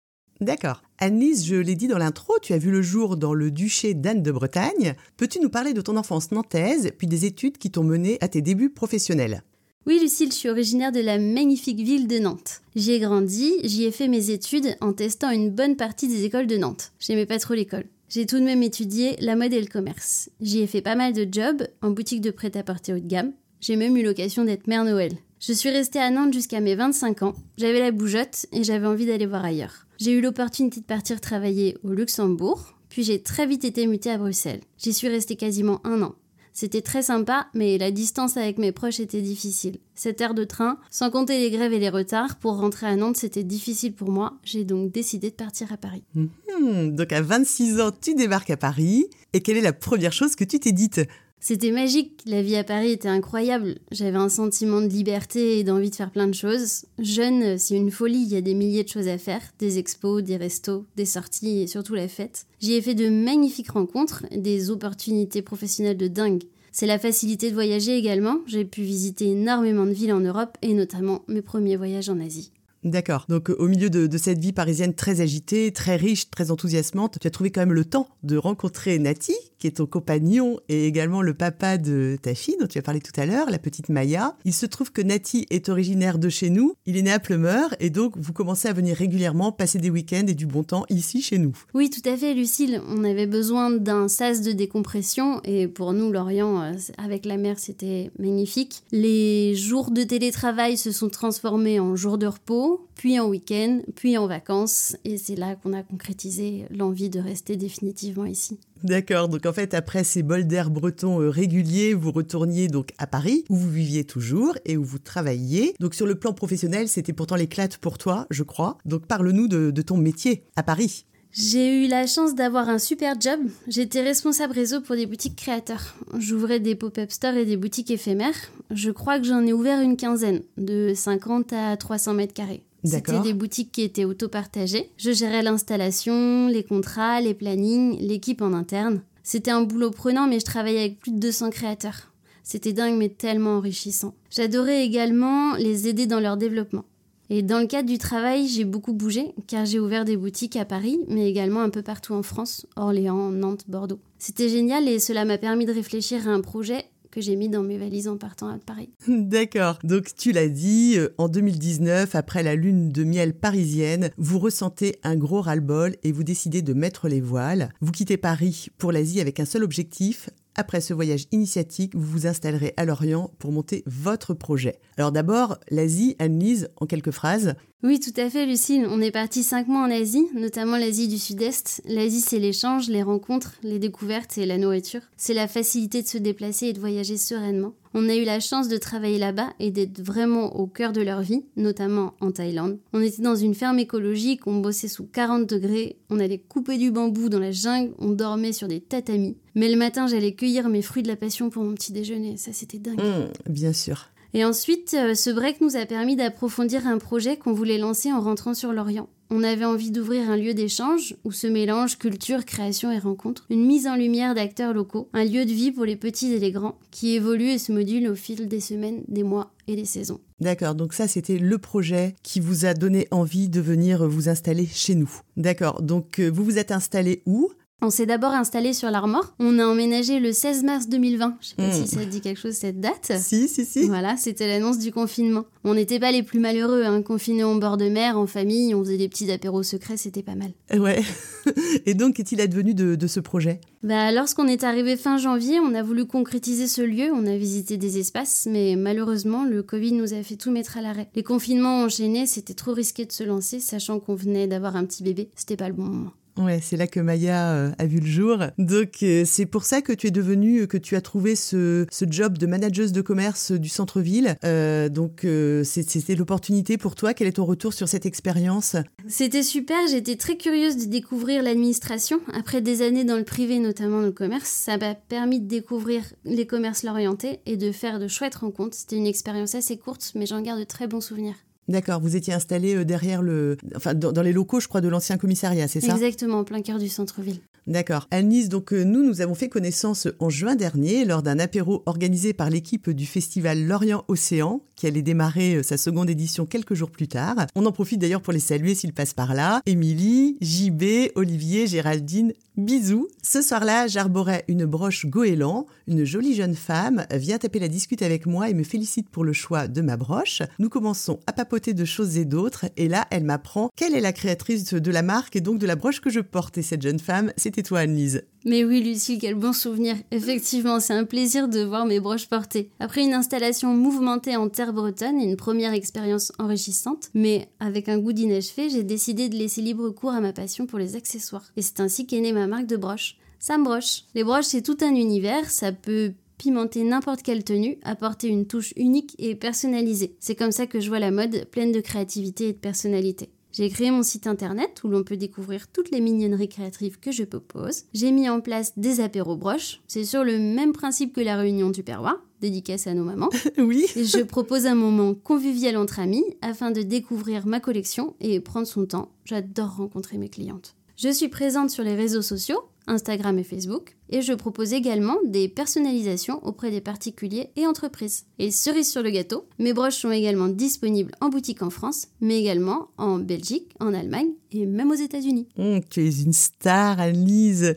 D'accord. 0.41 0.83
Annelise, 1.03 1.47
je 1.47 1.57
l'ai 1.57 1.77
dit 1.77 1.89
dans 1.89 1.97
l'intro, 1.97 2.35
tu 2.43 2.53
as 2.53 2.59
vu 2.59 2.71
le 2.71 2.83
jour 2.83 3.17
dans 3.17 3.33
le 3.33 3.51
duché 3.51 3.95
d'Anne 3.95 4.23
de 4.23 4.31
Bretagne. 4.31 4.95
Peux-tu 5.17 5.41
nous 5.41 5.49
parler 5.49 5.73
de 5.73 5.81
ton 5.81 5.97
enfance 5.97 6.31
nantaise, 6.31 6.91
puis 6.99 7.07
des 7.07 7.25
études 7.25 7.57
qui 7.57 7.71
t'ont 7.71 7.85
mené 7.85 8.19
à 8.21 8.29
tes 8.29 8.43
débuts 8.43 8.69
professionnels? 8.69 9.43
Oui, 9.87 9.99
Lucille, 9.99 10.31
je 10.31 10.37
suis 10.37 10.51
originaire 10.51 10.93
de 10.93 11.01
la 11.01 11.19
magnifique 11.19 11.81
ville 11.81 12.07
de 12.07 12.19
Nantes. 12.19 12.61
J'y 12.77 12.93
ai 12.93 13.01
grandi, 13.01 13.51
j'y 13.65 13.85
ai 13.85 13.93
fait 13.93 14.09
mes 14.09 14.29
études 14.29 14.77
en 14.83 14.93
testant 14.93 15.31
une 15.31 15.49
bonne 15.49 15.77
partie 15.77 16.07
des 16.07 16.25
écoles 16.25 16.47
de 16.47 16.59
Nantes. 16.59 16.93
J'aimais 16.99 17.25
pas 17.25 17.39
trop 17.39 17.55
l'école. 17.55 17.87
J'ai 18.11 18.27
tout 18.27 18.39
de 18.39 18.45
même 18.45 18.63
étudié 18.63 19.17
la 19.21 19.37
mode 19.37 19.55
et 19.55 19.61
le 19.63 19.69
commerce. 19.69 20.29
J'y 20.43 20.61
ai 20.61 20.67
fait 20.67 20.83
pas 20.83 20.97
mal 20.97 21.15
de 21.15 21.27
jobs 21.33 21.67
en 21.81 21.93
boutique 21.93 22.21
de 22.21 22.31
prêt-à-porter 22.31 22.93
haut 22.93 22.99
de 22.99 23.09
gamme. 23.09 23.33
J'ai 23.63 23.77
même 23.77 23.97
eu 23.97 24.03
l'occasion 24.03 24.45
d'être 24.45 24.67
mère 24.67 24.85
Noël. 24.85 25.13
Je 25.41 25.55
suis 25.55 25.71
restée 25.71 25.99
à 25.99 26.11
Nantes 26.11 26.35
jusqu'à 26.35 26.61
mes 26.61 26.75
25 26.75 27.23
ans. 27.23 27.35
J'avais 27.57 27.81
la 27.81 27.91
bougeotte 27.91 28.45
et 28.53 28.65
j'avais 28.65 28.87
envie 28.87 29.07
d'aller 29.07 29.25
voir 29.25 29.47
ailleurs. 29.47 29.87
J'ai 30.01 30.13
eu 30.13 30.23
l'opportunité 30.23 30.81
de 30.81 30.87
partir 30.87 31.21
travailler 31.21 31.77
au 31.85 31.91
Luxembourg, 31.91 32.75
puis 32.89 33.03
j'ai 33.03 33.23
très 33.23 33.47
vite 33.47 33.67
été 33.67 33.87
mutée 33.87 34.11
à 34.11 34.17
Bruxelles. 34.17 34.63
J'y 34.79 34.95
suis 34.95 35.09
restée 35.09 35.37
quasiment 35.37 35.83
un 35.85 36.01
an. 36.01 36.15
C'était 36.55 36.81
très 36.81 37.03
sympa, 37.03 37.49
mais 37.53 37.77
la 37.77 37.91
distance 37.91 38.39
avec 38.39 38.57
mes 38.57 38.73
proches 38.73 38.99
était 38.99 39.21
difficile. 39.21 39.79
Cette 39.95 40.23
heure 40.23 40.33
de 40.33 40.45
train, 40.45 40.79
sans 40.91 41.11
compter 41.11 41.39
les 41.39 41.51
grèves 41.51 41.75
et 41.75 41.79
les 41.79 41.91
retards, 41.91 42.37
pour 42.37 42.57
rentrer 42.57 42.87
à 42.87 42.97
Nantes, 42.97 43.19
c'était 43.19 43.45
difficile 43.45 43.93
pour 43.93 44.11
moi. 44.11 44.39
J'ai 44.43 44.65
donc 44.65 44.91
décidé 44.91 45.29
de 45.29 45.35
partir 45.37 45.71
à 45.71 45.77
Paris. 45.77 46.03
Mhm. 46.15 46.97
donc 46.97 47.13
à 47.13 47.21
26 47.21 47.81
ans, 47.81 47.91
tu 47.93 48.15
débarques 48.15 48.51
à 48.51 48.57
Paris. 48.57 49.07
Et 49.35 49.43
quelle 49.43 49.59
est 49.59 49.63
la 49.63 49.75
première 49.75 50.15
chose 50.15 50.35
que 50.35 50.45
tu 50.45 50.59
t'es 50.59 50.73
dite 50.73 51.03
c'était 51.43 51.71
magique, 51.71 52.21
la 52.27 52.43
vie 52.43 52.57
à 52.57 52.65
Paris 52.65 52.91
était 52.91 53.09
incroyable. 53.09 53.79
J'avais 53.91 54.19
un 54.19 54.29
sentiment 54.29 54.83
de 54.83 54.89
liberté 54.89 55.59
et 55.59 55.65
d'envie 55.65 55.89
de 55.89 55.95
faire 55.95 56.11
plein 56.11 56.27
de 56.27 56.35
choses. 56.35 56.85
Jeune, 56.99 57.57
c'est 57.57 57.77
une 57.77 57.91
folie, 57.91 58.23
il 58.23 58.29
y 58.29 58.37
a 58.37 58.43
des 58.43 58.53
milliers 58.53 58.85
de 58.85 58.89
choses 58.89 59.09
à 59.09 59.17
faire, 59.17 59.41
des 59.59 59.79
expos, 59.79 60.23
des 60.23 60.37
restos, 60.37 60.85
des 60.97 61.07
sorties 61.07 61.63
et 61.63 61.67
surtout 61.67 61.95
la 61.95 62.09
fête. 62.09 62.47
J'y 62.61 62.75
ai 62.75 62.83
fait 62.83 62.95
de 62.95 63.09
magnifiques 63.09 63.71
rencontres, 63.71 64.27
des 64.37 64.71
opportunités 64.71 65.41
professionnelles 65.41 65.97
de 65.97 66.09
dingue. 66.09 66.43
C'est 66.73 66.87
la 66.87 66.99
facilité 66.99 67.49
de 67.49 67.55
voyager 67.55 67.97
également, 67.97 68.41
j'ai 68.47 68.65
pu 68.65 68.83
visiter 68.83 69.31
énormément 69.31 69.87
de 69.87 69.93
villes 69.93 70.13
en 70.13 70.21
Europe 70.21 70.57
et 70.63 70.75
notamment 70.75 71.23
mes 71.27 71.43
premiers 71.43 71.77
voyages 71.77 72.11
en 72.11 72.21
Asie. 72.21 72.53
D'accord. 72.85 73.27
Donc 73.29 73.51
au 73.51 73.69
milieu 73.69 73.91
de, 73.91 74.17
cette 74.17 74.39
vie 74.39 74.53
parisienne 74.53 74.95
très 74.95 75.21
agitée, 75.21 75.73
très 75.73 75.97
riche, 75.97 76.31
très 76.31 76.51
enthousiasmante, 76.51 77.19
tu 77.21 77.27
as 77.27 77.31
trouvé 77.31 77.51
quand 77.51 77.61
même 77.61 77.73
le 77.73 77.85
temps 77.85 78.09
de 78.23 78.37
rencontrer 78.37 78.99
Nati, 78.99 79.35
qui 79.61 79.69
est 79.69 79.77
ton 79.77 79.87
compagnon 79.87 80.59
et 80.69 80.87
également 80.87 81.23
le 81.23 81.35
papa 81.35 81.79
de 81.79 82.19
ta 82.21 82.35
fille 82.35 82.57
dont 82.59 82.67
tu 82.67 82.79
as 82.79 82.83
parlé 82.83 83.01
tout 83.01 83.19
à 83.21 83.27
l'heure, 83.27 83.51
la 83.51 83.59
petite 83.59 83.91
Maya. 83.91 84.37
Il 84.45 84.55
se 84.55 84.67
trouve 84.67 84.91
que 84.91 85.03
Nati 85.03 85.47
est 85.51 85.69
originaire 85.69 86.19
de 86.19 86.29
chez 86.29 86.51
nous, 86.51 86.75
il 86.87 86.97
est 86.97 87.03
né 87.03 87.13
à 87.13 87.21
Plumeur 87.21 87.75
et 87.79 87.91
donc 87.91 88.15
vous 88.17 88.33
commencez 88.33 88.67
à 88.67 88.73
venir 88.73 88.97
régulièrement 88.97 89.53
passer 89.53 89.79
des 89.79 89.91
week-ends 89.91 90.27
et 90.27 90.35
du 90.35 90.47
bon 90.47 90.65
temps 90.65 90.85
ici 90.89 91.23
chez 91.23 91.39
nous. 91.39 91.53
Oui, 91.75 91.91
tout 91.91 92.09
à 92.09 92.17
fait 92.17 92.35
Lucille. 92.35 92.81
On 92.89 93.05
avait 93.05 93.27
besoin 93.27 93.71
d'un 93.71 94.09
sas 94.09 94.41
de 94.41 94.53
décompression 94.53 95.41
et 95.45 95.69
pour 95.69 95.93
nous, 95.93 96.11
Lorient, 96.11 96.63
euh, 96.63 96.73
avec 96.97 97.27
la 97.27 97.37
mer, 97.37 97.59
c'était 97.59 98.11
magnifique. 98.19 98.83
Les 98.93 99.55
jours 99.55 99.91
de 99.91 100.03
télétravail 100.03 100.79
se 100.79 100.91
sont 100.91 101.11
transformés 101.11 101.79
en 101.79 101.95
jours 101.97 102.19
de 102.19 102.27
repos 102.27 102.87
puis 103.01 103.19
en 103.19 103.29
week-end, 103.29 103.81
puis 103.97 104.19
en 104.19 104.27
vacances. 104.27 104.95
Et 105.07 105.17
c'est 105.17 105.35
là 105.35 105.55
qu'on 105.55 105.73
a 105.73 105.83
concrétisé 105.83 106.67
l'envie 106.71 107.09
de 107.09 107.19
rester 107.19 107.57
définitivement 107.57 108.27
ici. 108.27 108.59
D'accord, 108.83 109.29
donc 109.29 109.45
en 109.47 109.53
fait 109.53 109.75
après 109.75 110.05
ces 110.05 110.23
bols 110.23 110.47
d'air 110.47 110.71
bretons 110.71 111.21
euh, 111.21 111.29
réguliers, 111.29 111.93
vous 111.95 112.13
retourniez 112.13 112.69
donc 112.69 112.91
à 112.99 113.07
Paris, 113.07 113.45
où 113.49 113.57
vous 113.57 113.71
viviez 113.71 114.05
toujours 114.05 114.57
et 114.65 114.77
où 114.77 114.85
vous 114.85 114.99
travailliez. 114.99 115.75
Donc 115.81 115.95
sur 115.95 116.07
le 116.07 116.15
plan 116.15 116.33
professionnel, 116.33 116.89
c'était 116.89 117.13
pourtant 117.13 117.37
l'éclate 117.37 117.77
pour 117.77 117.99
toi, 117.99 118.27
je 118.31 118.43
crois. 118.43 118.79
Donc 118.85 119.07
parle-nous 119.07 119.49
de, 119.49 119.71
de 119.71 119.83
ton 119.83 119.97
métier 119.97 120.45
à 120.57 120.63
Paris. 120.63 121.05
J'ai 121.33 121.85
eu 121.85 121.89
la 121.89 122.09
chance 122.09 122.35
d'avoir 122.35 122.69
un 122.69 122.79
super 122.79 123.15
job. 123.21 123.39
J'étais 123.69 124.03
responsable 124.03 124.53
réseau 124.53 124.81
pour 124.81 124.97
des 124.97 125.07
boutiques 125.07 125.37
créateurs. 125.37 125.95
J'ouvrais 126.19 126.59
des 126.59 126.75
pop-up 126.75 127.13
stores 127.13 127.37
et 127.37 127.45
des 127.45 127.57
boutiques 127.57 127.93
éphémères. 127.93 128.35
Je 128.71 128.91
crois 128.91 129.21
que 129.21 129.27
j'en 129.27 129.47
ai 129.47 129.53
ouvert 129.53 129.81
une 129.81 129.97
quinzaine, 129.97 130.43
de 130.57 130.93
50 130.93 131.53
à 131.53 131.77
300 131.77 132.15
mètres 132.15 132.35
carrés. 132.35 132.65
C'était 132.85 133.21
des 133.21 133.35
boutiques 133.35 133.73
qui 133.73 133.83
étaient 133.83 134.05
autopartagées. 134.05 134.91
Je 134.97 135.13
gérais 135.13 135.43
l'installation, 135.43 136.49
les 136.49 136.65
contrats, 136.65 137.21
les 137.21 137.35
plannings, 137.35 137.99
l'équipe 138.01 138.43
en 138.43 138.53
interne. 138.53 139.03
C'était 139.23 139.51
un 139.51 139.63
boulot 139.63 139.91
prenant, 139.91 140.27
mais 140.27 140.41
je 140.41 140.45
travaillais 140.45 140.81
avec 140.81 140.99
plus 140.99 141.13
de 141.13 141.19
200 141.19 141.51
créateurs. 141.51 142.11
C'était 142.43 142.73
dingue, 142.73 142.97
mais 142.97 143.11
tellement 143.11 143.57
enrichissant. 143.59 144.15
J'adorais 144.31 144.85
également 144.85 145.55
les 145.55 145.89
aider 145.89 146.07
dans 146.07 146.21
leur 146.21 146.37
développement. 146.37 146.85
Et 147.33 147.43
dans 147.43 147.61
le 147.61 147.69
cadre 147.69 147.89
du 147.89 147.99
travail, 147.99 148.49
j'ai 148.49 148.65
beaucoup 148.65 148.93
bougé, 148.93 149.35
car 149.47 149.65
j'ai 149.65 149.79
ouvert 149.79 150.05
des 150.05 150.17
boutiques 150.17 150.57
à 150.57 150.65
Paris, 150.65 150.99
mais 151.07 151.31
également 151.31 151.61
un 151.61 151.71
peu 151.71 151.81
partout 151.81 152.13
en 152.13 152.25
France, 152.25 152.67
Orléans, 152.75 153.31
Nantes, 153.31 153.67
Bordeaux. 153.69 154.01
C'était 154.19 154.49
génial 154.49 154.89
et 154.89 154.99
cela 154.99 155.25
m'a 155.25 155.39
permis 155.39 155.65
de 155.65 155.73
réfléchir 155.73 156.27
à 156.27 156.33
un 156.33 156.41
projet 156.41 156.87
que 157.11 157.21
j'ai 157.21 157.37
mis 157.37 157.49
dans 157.49 157.63
mes 157.63 157.79
valises 157.79 158.09
en 158.09 158.17
partant 158.17 158.49
à 158.49 158.59
Paris. 158.59 158.91
D'accord. 159.09 159.79
Donc 159.85 160.15
tu 160.17 160.33
l'as 160.33 160.49
dit, 160.49 160.95
euh, 160.97 161.09
en 161.19 161.29
2019, 161.29 162.15
après 162.15 162.43
la 162.43 162.55
lune 162.55 162.91
de 162.91 163.05
miel 163.05 163.35
parisienne, 163.35 164.11
vous 164.17 164.39
ressentez 164.39 164.99
un 165.03 165.17
gros 165.17 165.41
ras-le-bol 165.41 165.97
et 166.03 166.13
vous 166.13 166.25
décidez 166.25 166.63
de 166.63 166.73
mettre 166.73 167.09
les 167.09 167.21
voiles. 167.21 167.71
Vous 167.81 167.93
quittez 167.93 168.17
Paris 168.17 168.69
pour 168.79 168.93
l'Asie 168.93 169.21
avec 169.21 169.41
un 169.41 169.45
seul 169.45 169.65
objectif, 169.65 170.31
après 170.57 170.81
ce 170.81 170.93
voyage 170.93 171.27
initiatique, 171.33 171.95
vous 171.95 172.05
vous 172.05 172.27
installerez 172.27 172.75
à 172.77 172.85
Lorient 172.85 173.31
pour 173.39 173.53
monter 173.53 173.83
votre 173.87 174.35
projet. 174.35 174.79
Alors 174.99 175.13
d'abord, 175.13 175.59
l'Asie, 175.71 176.17
Anne-Lise, 176.19 176.69
en 176.77 176.87
quelques 176.87 177.13
phrases. 177.13 177.55
Oui, 177.83 177.99
tout 177.99 178.13
à 178.21 178.29
fait, 178.29 178.45
Lucille. 178.45 178.87
On 178.91 179.01
est 179.01 179.11
parti 179.11 179.43
cinq 179.43 179.67
mois 179.67 179.81
en 179.81 179.91
Asie, 179.91 180.27
notamment 180.35 180.77
l'Asie 180.77 181.09
du 181.09 181.17
Sud-Est. 181.17 181.81
L'Asie, 181.87 182.21
c'est 182.21 182.39
l'échange, 182.39 182.91
les 182.91 183.03
rencontres, 183.03 183.55
les 183.63 183.79
découvertes 183.79 184.37
et 184.37 184.45
la 184.45 184.59
nourriture. 184.59 185.01
C'est 185.17 185.33
la 185.33 185.49
facilité 185.49 186.03
de 186.03 186.07
se 186.07 186.19
déplacer 186.19 186.67
et 186.67 186.73
de 186.75 186.79
voyager 186.79 187.17
sereinement. 187.17 187.73
On 187.95 188.09
a 188.11 188.15
eu 188.15 188.25
la 188.25 188.39
chance 188.39 188.69
de 188.69 188.77
travailler 188.77 189.19
là-bas 189.19 189.49
et 189.61 189.71
d'être 189.71 189.99
vraiment 190.01 190.57
au 190.57 190.67
cœur 190.67 190.93
de 190.93 191.01
leur 191.01 191.23
vie, 191.23 191.43
notamment 191.57 192.13
en 192.21 192.33
Thaïlande. 192.33 192.79
On 192.93 193.01
était 193.01 193.23
dans 193.23 193.35
une 193.35 193.55
ferme 193.55 193.79
écologique, 193.79 194.47
on 194.47 194.61
bossait 194.61 194.87
sous 194.87 195.07
40 195.07 195.49
degrés, 195.49 195.97
on 196.11 196.21
allait 196.21 196.39
couper 196.39 196.77
du 196.77 196.91
bambou 196.91 197.31
dans 197.31 197.41
la 197.41 197.51
jungle, 197.51 197.95
on 197.99 198.11
dormait 198.11 198.53
sur 198.53 198.69
des 198.69 198.81
tatamis. 198.81 199.39
Mais 199.55 199.71
le 199.71 199.77
matin, 199.77 200.07
j'allais 200.07 200.35
cueillir 200.35 200.69
mes 200.69 200.83
fruits 200.83 201.03
de 201.03 201.09
la 201.09 201.17
passion 201.17 201.49
pour 201.49 201.65
mon 201.65 201.75
petit 201.75 201.93
déjeuner. 201.93 202.37
Ça, 202.37 202.53
c'était 202.53 202.79
dingue. 202.79 203.01
Mmh, 203.01 203.51
bien 203.51 203.73
sûr. 203.73 204.11
Et 204.33 204.45
ensuite, 204.45 204.95
euh, 204.95 205.15
ce 205.15 205.31
break 205.31 205.61
nous 205.61 205.77
a 205.77 205.87
permis 205.87 206.17
d'approfondir 206.17 206.87
un 206.87 206.99
projet 206.99 207.37
qu'on 207.37 207.53
voulait 207.53 207.79
lancer 207.79 208.13
en 208.13 208.21
rentrant 208.21 208.55
sur 208.55 208.73
l'Orient. 208.73 209.09
On 209.33 209.45
avait 209.45 209.65
envie 209.65 209.93
d'ouvrir 209.93 210.29
un 210.29 210.37
lieu 210.37 210.55
d'échange 210.55 211.15
où 211.25 211.31
se 211.31 211.47
mélangent 211.47 211.99
culture, 211.99 212.45
création 212.45 212.91
et 212.91 212.99
rencontre, 212.99 213.47
une 213.49 213.65
mise 213.65 213.87
en 213.87 213.95
lumière 213.95 214.35
d'acteurs 214.35 214.73
locaux, 214.73 215.09
un 215.13 215.25
lieu 215.25 215.45
de 215.45 215.53
vie 215.53 215.71
pour 215.71 215.85
les 215.85 215.95
petits 215.95 216.33
et 216.33 216.41
les 216.41 216.51
grands 216.51 216.79
qui 216.91 217.15
évolue 217.15 217.51
et 217.51 217.59
se 217.59 217.71
module 217.71 218.09
au 218.09 218.17
fil 218.17 218.49
des 218.49 218.59
semaines, 218.59 219.03
des 219.07 219.23
mois 219.23 219.53
et 219.69 219.77
des 219.77 219.85
saisons. 219.85 220.19
D'accord, 220.41 220.75
donc 220.75 220.95
ça 220.95 221.07
c'était 221.07 221.39
le 221.39 221.59
projet 221.59 222.17
qui 222.25 222.41
vous 222.41 222.65
a 222.65 222.75
donné 222.75 223.07
envie 223.13 223.49
de 223.49 223.61
venir 223.61 224.09
vous 224.09 224.29
installer 224.29 224.67
chez 224.67 224.97
nous. 224.97 225.11
D'accord, 225.37 225.81
donc 225.81 226.19
euh, 226.19 226.29
vous 226.29 226.45
vous 226.45 226.59
êtes 226.59 226.73
installé 226.73 227.23
où? 227.25 227.51
On 227.83 227.91
s'est 227.91 228.07
d'abord 228.07 228.33
installé 228.33 228.73
sur 228.73 228.91
l'Armor. 228.91 229.35
On 229.39 229.59
a 229.59 229.67
emménagé 229.67 230.21
le 230.21 230.33
16 230.33 230.65
mars 230.65 230.89
2020. 230.89 231.37
Je 231.41 231.47
sais 231.49 231.55
pas 231.57 231.71
si 231.73 231.83
Hmm. 231.83 231.87
ça 231.87 231.97
te 232.01 232.11
dit 232.11 232.21
quelque 232.21 232.41
chose 232.41 232.55
cette 232.55 232.81
date. 232.81 233.13
Si, 233.19 233.49
si, 233.49 233.65
si. 233.65 233.87
Voilà, 233.87 234.17
c'était 234.17 234.47
l'annonce 234.47 234.79
du 234.79 234.93
confinement. 234.93 235.45
On 235.65 235.75
n'était 235.75 236.01
pas 236.01 236.13
les 236.13 236.23
plus 236.23 236.39
malheureux, 236.41 236.85
hein. 236.85 237.03
confinés 237.03 237.45
en 237.45 237.57
bord 237.57 237.77
de 237.77 237.89
mer, 237.89 238.19
en 238.19 238.27
famille, 238.27 238.75
on 238.75 238.83
faisait 238.85 238.97
des 238.97 239.09
petits 239.09 239.31
apéros 239.31 239.63
secrets, 239.63 239.97
c'était 239.97 240.23
pas 240.23 240.35
mal. 240.35 240.53
Ouais. 240.79 241.03
Et 241.87 241.95
donc, 241.95 242.15
qu'est-il 242.15 242.41
advenu 242.41 242.75
de, 242.75 242.95
de 242.95 243.07
ce 243.07 243.21
projet? 243.21 243.61
Bah, 243.83 244.13
lorsqu'on 244.13 244.47
est 244.47 244.65
arrivé 244.65 244.97
fin 244.97 245.17
janvier, 245.19 245.59
on 245.61 245.75
a 245.75 245.83
voulu 245.83 246.05
concrétiser 246.07 246.67
ce 246.67 246.83
lieu, 246.83 247.11
on 247.15 247.27
a 247.27 247.37
visité 247.37 247.77
des 247.79 247.99
espaces, 247.99 248.47
mais 248.51 248.77
malheureusement, 248.77 249.45
le 249.45 249.63
Covid 249.63 249.93
nous 249.93 250.13
a 250.15 250.23
fait 250.23 250.37
tout 250.37 250.51
mettre 250.51 250.77
à 250.77 250.83
l'arrêt. 250.83 251.09
Les 251.15 251.23
confinements 251.23 251.83
enchaînés, 251.83 252.27
c'était 252.27 252.55
trop 252.55 252.73
risqué 252.73 253.05
de 253.07 253.13
se 253.13 253.25
lancer, 253.25 253.59
sachant 253.61 253.99
qu'on 254.01 254.15
venait 254.15 254.47
d'avoir 254.47 254.77
un 254.77 254.85
petit 254.85 255.03
bébé, 255.03 255.31
c'était 255.35 255.57
pas 255.57 255.69
le 255.69 255.75
bon 255.75 255.85
moment. 255.85 256.11
Ouais, 256.37 256.61
c'est 256.63 256.77
là 256.77 256.87
que 256.87 257.01
Maya 257.01 257.51
euh, 257.51 257.73
a 257.79 257.87
vu 257.87 258.01
le 258.01 258.07
jour. 258.07 258.39
Donc, 258.59 259.03
euh, 259.03 259.25
c'est 259.27 259.47
pour 259.47 259.65
ça 259.65 259.83
que 259.83 259.93
tu 259.93 260.07
es 260.07 260.11
devenue, 260.11 260.67
que 260.67 260.79
tu 260.79 260.97
as 260.97 261.01
trouvé 261.01 261.37
ce, 261.37 261.87
ce 261.91 262.05
job 262.09 262.39
de 262.39 262.47
manageuse 262.47 262.93
de 262.93 263.03
commerce 263.03 263.53
du 263.53 263.69
centre-ville. 263.69 264.37
Euh, 264.45 264.89
donc, 264.89 265.25
euh, 265.25 265.65
c'était 265.65 266.15
l'opportunité 266.15 266.79
pour 266.79 266.95
toi. 266.95 267.15
Quel 267.15 267.27
est 267.27 267.33
ton 267.33 267.45
retour 267.45 267.75
sur 267.75 267.89
cette 267.89 268.07
expérience? 268.07 268.77
C'était 269.09 269.43
super, 269.43 269.79
j'étais 269.91 270.17
très 270.17 270.37
curieuse 270.37 270.77
de 270.77 270.85
découvrir 270.87 271.43
l'administration. 271.43 272.21
Après 272.33 272.61
des 272.61 272.83
années 272.83 273.05
dans 273.05 273.17
le 273.17 273.25
privé, 273.25 273.59
notamment 273.59 274.01
dans 274.01 274.07
le 274.07 274.13
commerce, 274.13 274.49
ça 274.49 274.79
m'a 274.79 274.95
permis 274.95 275.41
de 275.41 275.49
découvrir 275.49 276.03
les 276.25 276.47
commerces 276.47 276.85
l'orienté 276.85 277.41
et 277.47 277.57
de 277.57 277.73
faire 277.73 277.99
de 277.99 278.09
chouettes 278.09 278.37
rencontres. 278.37 278.77
C'était 278.77 278.97
une 278.97 279.07
expérience 279.07 279.55
assez 279.55 279.77
courte, 279.77 280.13
mais 280.15 280.27
j'en 280.27 280.41
garde 280.41 280.61
de 280.61 280.65
très 280.65 280.87
bons 280.87 281.01
souvenirs. 281.01 281.37
D'accord, 281.71 282.01
vous 282.01 282.17
étiez 282.17 282.35
installé 282.35 282.75
euh, 282.75 282.85
derrière 282.85 283.23
le... 283.23 283.57
Enfin, 283.77 283.95
dans, 283.95 284.11
dans 284.11 284.23
les 284.23 284.33
locaux, 284.33 284.59
je 284.59 284.67
crois, 284.67 284.81
de 284.81 284.89
l'ancien 284.89 285.17
commissariat, 285.19 285.69
c'est 285.69 285.81
ça? 285.81 285.95
Exactement, 285.95 286.41
en 286.41 286.45
plein 286.45 286.63
cœur 286.63 286.79
du 286.79 286.89
centre-ville. 286.89 287.39
D'accord. 287.67 288.09
Annelise, 288.11 288.49
donc 288.49 288.73
euh, 288.73 288.85
nous, 288.85 289.03
nous 289.03 289.21
avons 289.21 289.35
fait 289.35 289.49
connaissance 289.49 290.09
en 290.19 290.31
juin 290.31 290.57
dernier 290.57 291.05
lors 291.05 291.23
d'un 291.23 291.39
apéro 291.39 291.83
organisé 291.87 292.33
par 292.33 292.51
l'équipe 292.51 292.91
du 292.91 293.07
festival 293.07 293.67
Lorient 293.67 294.05
Océan, 294.09 294.63
qui 294.77 294.87
allait 294.87 295.03
démarrer 295.03 295.57
euh, 295.57 295.63
sa 295.63 295.77
seconde 295.77 296.11
édition 296.11 296.47
quelques 296.47 296.75
jours 296.75 296.91
plus 296.91 297.09
tard. 297.09 297.37
On 297.55 297.67
en 297.67 297.73
profite 297.73 298.01
d'ailleurs 298.01 298.23
pour 298.23 298.33
les 298.33 298.41
saluer 298.41 298.75
s'ils 298.75 298.95
passent 298.95 299.15
par 299.15 299.35
là. 299.35 299.61
Émilie, 299.67 300.37
JB, 300.41 301.13
Olivier, 301.15 301.67
Géraldine, 301.67 302.33
bisous. 302.57 303.09
Ce 303.23 303.43
soir-là, 303.43 303.87
j'arborais 303.87 304.45
une 304.49 304.65
broche 304.65 305.07
goéland. 305.07 305.67
Une 305.87 306.05
jolie 306.05 306.35
jeune 306.35 306.55
femme 306.55 307.07
vient 307.13 307.39
taper 307.39 307.59
la 307.59 307.69
discute 307.69 308.03
avec 308.03 308.27
moi 308.27 308.49
et 308.49 308.55
me 308.55 308.63
félicite 308.63 309.09
pour 309.09 309.25
le 309.25 309.33
choix 309.33 309.69
de 309.69 309.81
ma 309.81 309.97
broche. 309.97 310.43
Nous 310.59 310.69
commençons 310.69 311.21
à 311.27 311.33
papoter 311.33 311.75
de 311.75 311.85
choses 311.85 312.17
et 312.17 312.25
d'autres, 312.25 312.67
et 312.77 312.89
là, 312.89 313.07
elle 313.11 313.25
m'apprend 313.25 313.71
quelle 313.77 313.95
est 313.95 314.01
la 314.01 314.13
créatrice 314.13 314.75
de 314.75 314.91
la 314.91 315.03
marque 315.03 315.37
et 315.37 315.41
donc 315.41 315.59
de 315.59 315.67
la 315.67 315.77
broche 315.77 316.01
que 316.01 316.11
je 316.11 316.21
porte. 316.21 316.59
Et 316.59 316.63
cette 316.63 316.83
jeune 316.83 316.99
femme, 316.99 317.33
c'était 317.51 317.65
toi, 317.65 317.81
Annelise. 317.81 318.23
Mais 318.45 318.65
oui, 318.65 318.81
Lucie, 318.81 319.19
quel 319.19 319.35
bon 319.35 319.53
souvenir. 319.53 319.97
Effectivement, 320.13 320.79
c'est 320.79 320.93
un 320.93 321.05
plaisir 321.05 321.49
de 321.49 321.65
voir 321.65 321.85
mes 321.85 321.99
broches 321.99 322.29
portées. 322.29 322.71
Après 322.79 323.03
une 323.03 323.13
installation 323.13 323.75
mouvementée 323.75 324.37
en 324.37 324.49
terre 324.49 324.73
bretonne, 324.73 325.21
une 325.21 325.37
première 325.37 325.73
expérience 325.73 326.31
enrichissante, 326.39 327.11
mais 327.13 327.49
avec 327.59 327.89
un 327.89 327.99
goût 327.99 328.13
d'inachevé, 328.13 328.71
j'ai 328.71 328.85
décidé 328.85 329.29
de 329.29 329.37
laisser 329.37 329.63
libre 329.63 329.91
cours 329.91 330.13
à 330.13 330.21
ma 330.21 330.33
passion 330.33 330.67
pour 330.67 330.79
les 330.79 330.95
accessoires. 330.95 331.51
Et 331.57 331.63
c'est 331.63 331.81
ainsi 331.81 332.07
qu'est 332.07 332.21
née 332.21 332.33
ma 332.33 332.47
marque 332.47 332.67
de 332.67 332.77
broches. 332.77 333.17
Sam 333.41 333.65
Broche. 333.65 334.05
Les 334.15 334.23
broches, 334.23 334.45
c'est 334.45 334.63
tout 334.63 334.79
un 334.81 334.95
univers, 334.95 335.51
ça 335.51 335.73
peut 335.73 336.13
pimenter 336.39 336.85
n'importe 336.85 337.23
quelle 337.23 337.43
tenue, 337.43 337.79
apporter 337.83 338.29
une 338.29 338.47
touche 338.47 338.73
unique 338.77 339.17
et 339.19 339.35
personnalisée. 339.35 340.15
C'est 340.21 340.37
comme 340.37 340.53
ça 340.53 340.67
que 340.67 340.79
je 340.79 340.89
vois 340.89 341.01
la 341.01 341.11
mode, 341.11 341.47
pleine 341.51 341.73
de 341.73 341.81
créativité 341.81 342.49
et 342.49 342.53
de 342.53 342.59
personnalité. 342.59 343.29
J'ai 343.53 343.69
créé 343.69 343.91
mon 343.91 344.03
site 344.03 344.27
internet 344.27 344.83
où 344.85 344.89
l'on 344.89 345.03
peut 345.03 345.17
découvrir 345.17 345.67
toutes 345.69 345.91
les 345.91 346.01
mignonneries 346.01 346.49
créatives 346.49 347.01
que 347.01 347.11
je 347.11 347.25
propose. 347.25 347.85
J'ai 347.93 348.13
mis 348.13 348.29
en 348.29 348.41
place 348.41 348.73
des 348.77 349.01
apéros 349.01 349.37
broches. 349.37 349.81
C'est 349.89 350.05
sur 350.05 350.23
le 350.23 350.39
même 350.39 350.73
principe 350.73 351.15
que 351.15 351.21
la 351.21 351.37
réunion 351.37 351.71
du 351.71 351.83
perroir, 351.83 352.17
dédicace 352.41 352.87
à 352.87 352.95
nos 352.95 353.05
mamans. 353.05 353.31
Oui. 353.59 353.87
Et 353.97 354.05
je 354.05 354.23
propose 354.23 354.67
un 354.67 354.75
moment 354.75 355.15
convivial 355.15 355.77
entre 355.77 355.99
amis 355.99 356.25
afin 356.41 356.71
de 356.71 356.83
découvrir 356.83 357.47
ma 357.47 357.61
collection 357.61 358.15
et 358.21 358.41
prendre 358.41 358.67
son 358.67 358.87
temps. 358.87 359.11
J'adore 359.25 359.77
rencontrer 359.77 360.17
mes 360.17 360.29
clientes. 360.29 360.75
Je 360.97 361.09
suis 361.09 361.29
présente 361.29 361.71
sur 361.71 361.83
les 361.83 361.95
réseaux 361.95 362.23
sociaux, 362.23 362.63
Instagram 362.87 363.39
et 363.39 363.45
Facebook, 363.45 363.97
et 364.09 364.23
je 364.23 364.33
propose 364.33 364.73
également 364.73 365.17
des 365.25 365.49
personnalisations 365.49 366.45
auprès 366.45 366.71
des 366.71 366.81
particuliers 366.81 367.51
et 367.57 367.67
entreprises. 367.67 368.25
Et 368.39 368.51
cerise 368.51 368.91
sur 368.91 369.03
le 369.03 369.11
gâteau, 369.11 369.47
mes 369.59 369.73
broches 369.73 369.97
sont 369.97 370.11
également 370.11 370.49
disponibles 370.49 371.13
en 371.21 371.29
boutique 371.29 371.63
en 371.63 371.71
France, 371.71 372.09
mais 372.21 372.39
également 372.39 372.89
en 372.99 373.19
Belgique, 373.19 373.75
en 373.81 373.95
Allemagne 373.95 374.31
et 374.53 374.67
même 374.67 374.91
aux 374.91 374.95
États-Unis. 374.95 375.49
Hum, 375.59 375.81
tu 375.89 376.07
es 376.07 376.23
une 376.23 376.33
star. 376.33 376.99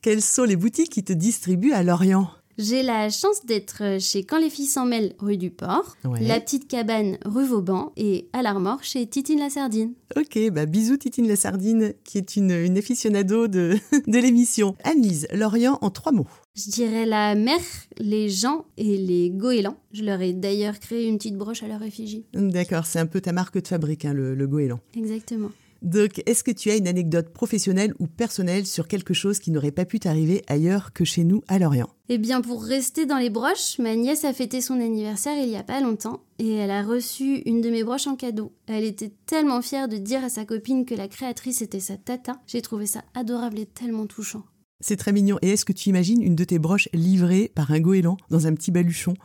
Quelles 0.02 0.22
sont 0.22 0.44
les 0.44 0.56
boutiques 0.56 0.90
qui 0.90 1.04
te 1.04 1.14
distribuent 1.14 1.74
à 1.74 1.84
Lorient? 1.84 2.28
J'ai 2.58 2.84
la 2.84 3.10
chance 3.10 3.46
d'être 3.46 4.00
chez 4.00 4.24
Quand 4.24 4.38
les 4.40 4.50
filles 4.50 4.68
s'en 4.68 4.86
mêlent, 4.86 5.16
rue 5.20 5.38
du 5.38 5.50
Port, 5.50 5.96
Ouais. 6.06 6.20
La 6.22 6.40
Petite 6.40 6.68
Cabane, 6.68 7.18
rue 7.26 7.46
Vauban, 7.48 7.92
et 7.98 8.30
à 8.34 8.42
l'Armor 8.44 8.84
chez 8.84 9.08
Titine 9.08 9.40
la 9.40 9.50
Sardine. 9.50 9.94
Ok, 10.16 10.38
bah 10.52 10.66
bisous 10.68 10.98
Titine 10.98 11.28
la 11.28 11.36
Sardine, 11.36 11.94
qui 12.04 12.18
est 12.20 12.36
une, 12.36 12.52
une 12.52 12.78
aficionado 12.78 13.48
de, 13.48 13.76
de 14.08 14.18
l'émission. 14.20 14.76
Annelise, 14.84 15.28
Lorient 15.34 15.80
en 15.82 15.90
trois 15.90 16.12
mots. 16.12 16.28
Je 16.56 16.70
dirais 16.70 17.08
la 17.08 17.34
mer, 17.34 17.58
les 17.98 18.30
gens 18.30 18.66
et 18.78 18.98
les 18.98 19.32
goélands. 19.32 19.78
Je 19.92 20.04
leur 20.04 20.22
ai 20.22 20.34
d'ailleurs 20.34 20.80
créé 20.80 21.08
une 21.08 21.18
petite 21.18 21.36
broche 21.38 21.64
à 21.64 21.68
leur 21.68 21.82
effigie. 21.82 22.26
D'accord, 22.34 22.86
c'est 22.86 23.00
un 23.00 23.08
peu 23.08 23.22
ta 23.22 23.32
marque 23.32 23.60
de 23.60 23.68
fabrique, 23.68 24.06
hein, 24.06 24.14
le, 24.14 24.36
le 24.36 24.48
goéland. 24.48 24.80
Exactement. 24.96 25.50
Donc, 25.84 26.22
est-ce 26.26 26.46
que 26.46 26.52
tu 26.52 26.72
as 26.72 26.78
une 26.78 26.88
anecdote 26.88 27.30
professionnelle 27.34 27.94
ou 28.00 28.08
personnelle 28.08 28.66
sur 28.66 28.88
quelque 28.88 29.14
chose 29.14 29.40
qui 29.40 29.52
n'aurait 29.52 29.72
pas 29.72 29.84
pu 29.84 30.00
t'arriver 30.00 30.42
ailleurs 30.48 30.94
que 30.94 31.04
chez 31.04 31.26
nous 31.26 31.42
à 31.50 31.60
Lorient? 31.60 31.90
Eh 32.08 32.18
bien, 32.18 32.40
pour 32.40 32.64
rester 32.64 33.06
dans 33.06 33.18
les 33.18 33.30
broches, 33.30 33.80
ma 33.80 33.94
nièce 33.96 34.24
a 34.24 34.32
fêté 34.32 34.62
son 34.62 34.80
anniversaire 34.80 35.38
il 35.38 35.50
y 35.50 35.58
a 35.58 35.64
pas 35.64 35.82
longtemps 35.82 36.22
et 36.40 36.54
elle 36.54 36.72
a 36.72 36.84
reçu 36.84 37.42
une 37.46 37.60
de 37.60 37.70
mes 37.70 37.84
broches 37.84 38.08
en 38.08 38.16
cadeau. 38.16 38.54
Elle 38.66 38.86
était 38.86 39.12
tellement 39.26 39.62
fière 39.62 39.90
de 39.90 39.98
dire 39.98 40.24
à 40.24 40.30
sa 40.30 40.46
copine 40.46 40.86
que 40.86 40.96
la 40.96 41.10
créatrice 41.10 41.62
était 41.62 41.82
sa 41.82 41.98
tata. 41.98 42.40
J'ai 42.48 42.62
trouvé 42.62 42.86
ça 42.86 43.04
adorable 43.14 43.60
et 43.60 43.66
tellement 43.66 44.08
touchant. 44.08 44.44
C'est 44.80 44.98
très 44.98 45.12
mignon. 45.12 45.38
Et 45.42 45.50
est-ce 45.50 45.66
que 45.66 45.74
tu 45.74 45.90
imagines 45.90 46.22
une 46.22 46.36
de 46.36 46.44
tes 46.46 46.60
broches 46.60 46.88
livrée 46.94 47.52
par 47.54 47.72
un 47.72 47.82
goéland 47.82 48.18
dans 48.30 48.48
un 48.48 48.54
petit 48.54 48.72
baluchon? 48.72 49.16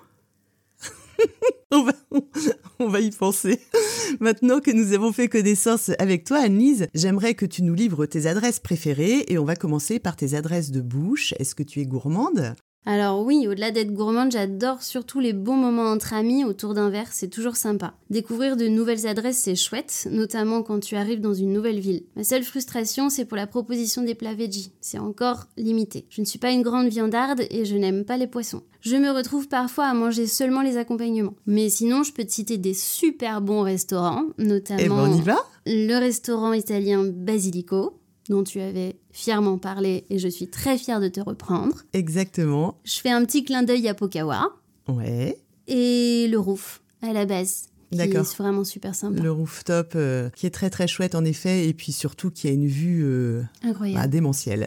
on, 1.72 1.82
va, 1.82 1.92
on 2.78 2.88
va 2.88 3.00
y 3.00 3.10
penser. 3.10 3.60
Maintenant 4.20 4.60
que 4.60 4.70
nous 4.70 4.94
avons 4.94 5.12
fait 5.12 5.28
connaissance 5.28 5.90
avec 5.98 6.24
toi, 6.24 6.38
Annelise, 6.38 6.88
j'aimerais 6.94 7.34
que 7.34 7.44
tu 7.44 7.62
nous 7.62 7.74
livres 7.74 8.06
tes 8.06 8.26
adresses 8.26 8.60
préférées 8.60 9.24
et 9.28 9.38
on 9.38 9.44
va 9.44 9.54
commencer 9.54 9.98
par 9.98 10.16
tes 10.16 10.34
adresses 10.34 10.70
de 10.70 10.80
bouche. 10.80 11.34
Est-ce 11.38 11.54
que 11.54 11.62
tu 11.62 11.80
es 11.80 11.86
gourmande? 11.86 12.54
Alors 12.90 13.22
oui, 13.22 13.46
au-delà 13.46 13.70
d'être 13.70 13.92
gourmande, 13.92 14.32
j'adore 14.32 14.82
surtout 14.82 15.20
les 15.20 15.34
bons 15.34 15.58
moments 15.58 15.90
entre 15.90 16.14
amis 16.14 16.46
autour 16.46 16.72
d'un 16.72 16.88
verre, 16.88 17.12
c'est 17.12 17.28
toujours 17.28 17.56
sympa. 17.56 17.92
Découvrir 18.08 18.56
de 18.56 18.66
nouvelles 18.66 19.06
adresses, 19.06 19.36
c'est 19.36 19.56
chouette, 19.56 20.08
notamment 20.10 20.62
quand 20.62 20.80
tu 20.80 20.96
arrives 20.96 21.20
dans 21.20 21.34
une 21.34 21.52
nouvelle 21.52 21.80
ville. 21.80 22.04
Ma 22.16 22.24
seule 22.24 22.44
frustration, 22.44 23.10
c'est 23.10 23.26
pour 23.26 23.36
la 23.36 23.46
proposition 23.46 24.00
des 24.00 24.14
plats 24.14 24.32
veggie. 24.32 24.72
C'est 24.80 24.98
encore 24.98 25.48
limité. 25.58 26.06
Je 26.08 26.22
ne 26.22 26.26
suis 26.26 26.38
pas 26.38 26.50
une 26.50 26.62
grande 26.62 26.88
viandarde 26.88 27.42
et 27.50 27.66
je 27.66 27.76
n'aime 27.76 28.06
pas 28.06 28.16
les 28.16 28.26
poissons. 28.26 28.62
Je 28.80 28.96
me 28.96 29.10
retrouve 29.10 29.48
parfois 29.48 29.84
à 29.84 29.92
manger 29.92 30.26
seulement 30.26 30.62
les 30.62 30.78
accompagnements. 30.78 31.34
Mais 31.44 31.68
sinon, 31.68 32.04
je 32.04 32.14
peux 32.14 32.24
te 32.24 32.32
citer 32.32 32.56
des 32.56 32.72
super 32.72 33.42
bons 33.42 33.60
restaurants, 33.64 34.24
notamment 34.38 34.80
Eh 34.82 34.88
ben, 34.88 34.94
on 34.94 35.14
y 35.14 35.20
va 35.20 35.36
le 35.70 35.98
restaurant 35.98 36.54
italien 36.54 37.04
Basilico, 37.04 37.97
dont 38.28 38.42
tu 38.44 38.60
avais 38.60 38.96
fièrement 39.12 39.58
parlé 39.58 40.04
et 40.10 40.18
je 40.18 40.28
suis 40.28 40.48
très 40.48 40.76
fière 40.78 41.00
de 41.00 41.08
te 41.08 41.20
reprendre. 41.20 41.82
Exactement. 41.92 42.78
Je 42.84 43.00
fais 43.00 43.10
un 43.10 43.24
petit 43.24 43.44
clin 43.44 43.62
d'œil 43.62 43.88
à 43.88 43.94
Pokawa 43.94 44.52
Ouais. 44.88 45.38
et 45.66 46.28
le 46.30 46.38
Rouf 46.38 46.82
à 47.02 47.12
la 47.12 47.26
base, 47.26 47.66
D'accord. 47.92 48.20
est 48.22 48.36
vraiment 48.36 48.64
super 48.64 48.94
sympa. 48.94 49.22
Le 49.22 49.30
rooftop 49.32 49.92
euh, 49.94 50.30
qui 50.30 50.46
est 50.46 50.50
très 50.50 50.68
très 50.70 50.86
chouette 50.88 51.14
en 51.14 51.24
effet 51.24 51.66
et 51.68 51.74
puis 51.74 51.92
surtout 51.92 52.30
qui 52.30 52.48
a 52.48 52.50
une 52.50 52.66
vue 52.66 53.02
euh, 53.04 53.42
Incroyable. 53.62 54.00
bah, 54.00 54.08
démentielle. 54.08 54.66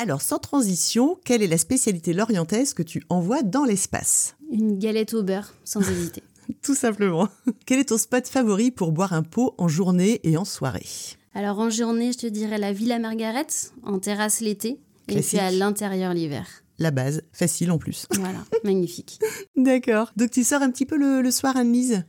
Alors 0.00 0.22
sans 0.22 0.38
transition, 0.38 1.18
quelle 1.24 1.42
est 1.42 1.46
la 1.48 1.58
spécialité 1.58 2.12
lorientaise 2.12 2.74
que 2.74 2.82
tu 2.82 3.02
envoies 3.08 3.42
dans 3.42 3.64
l'espace? 3.64 4.36
Une 4.50 4.78
galette 4.78 5.14
au 5.14 5.22
beurre, 5.22 5.54
sans 5.64 5.80
hésiter. 5.90 6.22
Tout 6.62 6.74
simplement. 6.74 7.28
Quel 7.66 7.78
est 7.78 7.88
ton 7.90 7.98
spot 7.98 8.26
favori 8.28 8.70
pour 8.70 8.92
boire 8.92 9.12
un 9.12 9.22
pot 9.22 9.54
en 9.58 9.68
journée 9.68 10.20
et 10.24 10.36
en 10.36 10.44
soirée? 10.44 10.86
Alors 11.34 11.58
en 11.58 11.70
journée, 11.70 12.12
je 12.12 12.18
te 12.18 12.26
dirais 12.26 12.58
la 12.58 12.72
Villa 12.72 12.98
Margaret, 12.98 13.46
en 13.84 13.98
terrasse 13.98 14.40
l'été, 14.40 14.78
et 15.08 15.20
puis 15.20 15.38
à 15.38 15.50
l'intérieur 15.50 16.12
l'hiver. 16.14 16.46
La 16.78 16.90
base, 16.90 17.22
facile 17.32 17.70
en 17.70 17.78
plus. 17.78 18.06
Voilà, 18.18 18.44
magnifique. 18.64 19.18
D'accord. 19.56 20.12
Donc 20.16 20.30
tu 20.30 20.44
sors 20.44 20.62
un 20.62 20.70
petit 20.70 20.86
peu 20.86 20.96
le, 20.96 21.22
le 21.22 21.30
soir, 21.30 21.56
Anne-Lise 21.56 22.04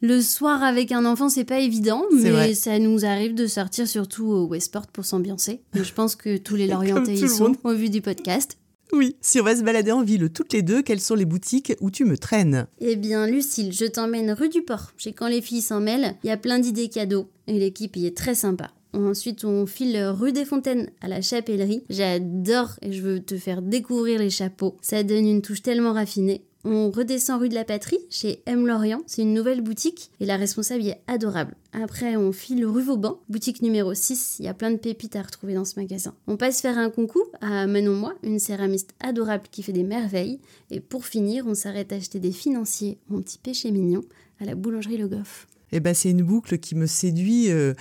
Le 0.00 0.20
soir 0.20 0.62
avec 0.62 0.92
un 0.92 1.04
enfant, 1.06 1.28
c'est 1.28 1.44
pas 1.44 1.60
évident, 1.60 2.04
mais 2.12 2.30
vrai. 2.30 2.54
ça 2.54 2.78
nous 2.78 3.04
arrive 3.04 3.34
de 3.34 3.46
sortir 3.46 3.88
surtout 3.88 4.26
au 4.26 4.46
Westport 4.46 4.86
pour 4.88 5.04
s'ambiancer. 5.04 5.62
Je 5.74 5.92
pense 5.92 6.14
que 6.14 6.36
tous 6.36 6.56
les 6.56 6.66
Lorientais 6.68 7.14
y 7.16 7.20
le 7.22 7.28
sont 7.28 7.44
monde. 7.48 7.56
au 7.64 7.74
vu 7.74 7.90
du 7.90 8.00
podcast. 8.00 8.58
Oui. 8.92 9.16
Si 9.20 9.40
on 9.40 9.44
va 9.44 9.56
se 9.56 9.62
balader 9.62 9.92
en 9.92 10.02
ville 10.02 10.30
toutes 10.30 10.52
les 10.52 10.62
deux, 10.62 10.82
quelles 10.82 11.00
sont 11.00 11.14
les 11.14 11.24
boutiques 11.24 11.74
où 11.80 11.90
tu 11.90 12.04
me 12.04 12.16
traînes? 12.16 12.66
Eh 12.80 12.96
bien, 12.96 13.26
Lucille, 13.26 13.72
je 13.72 13.84
t'emmène 13.84 14.32
rue 14.32 14.48
du 14.48 14.62
Port. 14.62 14.92
Chez 14.96 15.12
Quand 15.12 15.28
les 15.28 15.42
filles 15.42 15.62
s'en 15.62 15.80
mêlent, 15.80 16.14
il 16.24 16.28
y 16.28 16.32
a 16.32 16.36
plein 16.36 16.58
d'idées 16.58 16.88
cadeaux 16.88 17.28
et 17.46 17.58
l'équipe 17.58 17.96
y 17.96 18.06
est 18.06 18.16
très 18.16 18.34
sympa. 18.34 18.70
Ensuite, 18.94 19.44
on 19.44 19.66
file 19.66 20.02
rue 20.18 20.32
des 20.32 20.46
Fontaines 20.46 20.90
à 21.02 21.08
la 21.08 21.20
chapellerie. 21.20 21.84
J'adore 21.90 22.70
et 22.80 22.92
je 22.92 23.02
veux 23.02 23.20
te 23.20 23.36
faire 23.36 23.60
découvrir 23.60 24.18
les 24.18 24.30
chapeaux. 24.30 24.76
Ça 24.80 25.02
donne 25.02 25.26
une 25.26 25.42
touche 25.42 25.62
tellement 25.62 25.92
raffinée. 25.92 26.42
On 26.64 26.90
redescend 26.90 27.40
rue 27.40 27.48
de 27.48 27.54
la 27.54 27.64
Patrie 27.64 28.00
chez 28.10 28.42
M. 28.46 28.66
Lorient. 28.66 29.00
C'est 29.06 29.22
une 29.22 29.32
nouvelle 29.32 29.60
boutique 29.60 30.10
et 30.18 30.26
la 30.26 30.36
responsable 30.36 30.84
est 30.84 31.00
adorable. 31.06 31.54
Après, 31.72 32.16
on 32.16 32.32
file 32.32 32.66
rue 32.66 32.82
Vauban, 32.82 33.20
boutique 33.28 33.62
numéro 33.62 33.94
6. 33.94 34.36
Il 34.40 34.46
y 34.46 34.48
a 34.48 34.54
plein 34.54 34.72
de 34.72 34.76
pépites 34.76 35.14
à 35.14 35.22
retrouver 35.22 35.54
dans 35.54 35.64
ce 35.64 35.78
magasin. 35.78 36.14
On 36.26 36.36
passe 36.36 36.60
faire 36.60 36.76
un 36.76 36.90
concours 36.90 37.30
à 37.40 37.68
Manon 37.68 37.94
Moi, 37.94 38.14
une 38.24 38.40
céramiste 38.40 38.90
adorable 38.98 39.44
qui 39.52 39.62
fait 39.62 39.72
des 39.72 39.84
merveilles. 39.84 40.40
Et 40.72 40.80
pour 40.80 41.06
finir, 41.06 41.46
on 41.46 41.54
s'arrête 41.54 41.92
acheter 41.92 42.18
des 42.18 42.32
financiers, 42.32 42.98
mon 43.08 43.22
petit 43.22 43.38
péché 43.38 43.70
mignon, 43.70 44.02
à 44.40 44.44
la 44.44 44.56
boulangerie 44.56 44.98
Le 44.98 45.06
Goff. 45.06 45.46
Eh 45.70 45.78
ben, 45.78 45.94
c'est 45.94 46.10
une 46.10 46.22
boucle 46.22 46.58
qui 46.58 46.74
me 46.74 46.86
séduit 46.86 47.52
euh, 47.52 47.74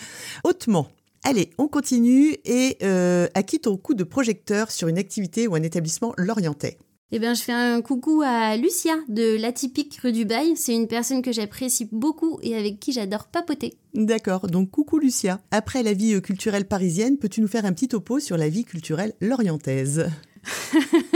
hautement. 0.44 0.88
Allez, 1.24 1.50
on 1.58 1.68
continue 1.68 2.38
et 2.46 2.78
euh, 2.84 3.28
à 3.34 3.42
qui 3.42 3.60
ton 3.60 3.76
coup 3.76 3.96
de 3.96 4.04
projecteur 4.04 4.70
sur 4.70 4.88
une 4.88 5.00
activité 5.00 5.48
ou 5.48 5.56
un 5.56 5.64
établissement 5.64 6.14
lorientais 6.16 6.78
Eh 7.14 7.20
bien, 7.20 7.34
je 7.34 7.42
fais 7.42 7.54
un 7.54 7.82
coucou 7.82 8.22
à 8.26 8.58
Lucia 8.58 8.96
de 9.08 9.40
l'Atypique 9.40 9.98
rue 10.04 10.12
du 10.12 10.26
Bail. 10.26 10.58
C'est 10.58 10.76
une 10.76 10.90
personne 10.90 11.22
que 11.22 11.32
j'apprécie 11.32 11.88
beaucoup 11.90 12.38
et 12.44 12.54
avec 12.54 12.82
qui 12.82 12.92
j'adore 12.92 13.28
papoter. 13.28 13.78
D'accord, 13.94 14.48
donc 14.48 14.72
coucou 14.72 15.00
Lucia. 15.00 15.40
Après 15.52 15.84
la 15.84 15.94
vie 15.94 16.16
euh, 16.16 16.20
culturelle 16.20 16.68
parisienne, 16.68 17.18
peux-tu 17.18 17.40
nous 17.40 17.48
faire 17.48 17.64
un 17.64 17.72
petit 17.72 17.88
topo 17.88 18.20
sur 18.20 18.36
la 18.36 18.50
vie 18.50 18.66
culturelle 18.66 19.14
lorientaise? 19.22 20.10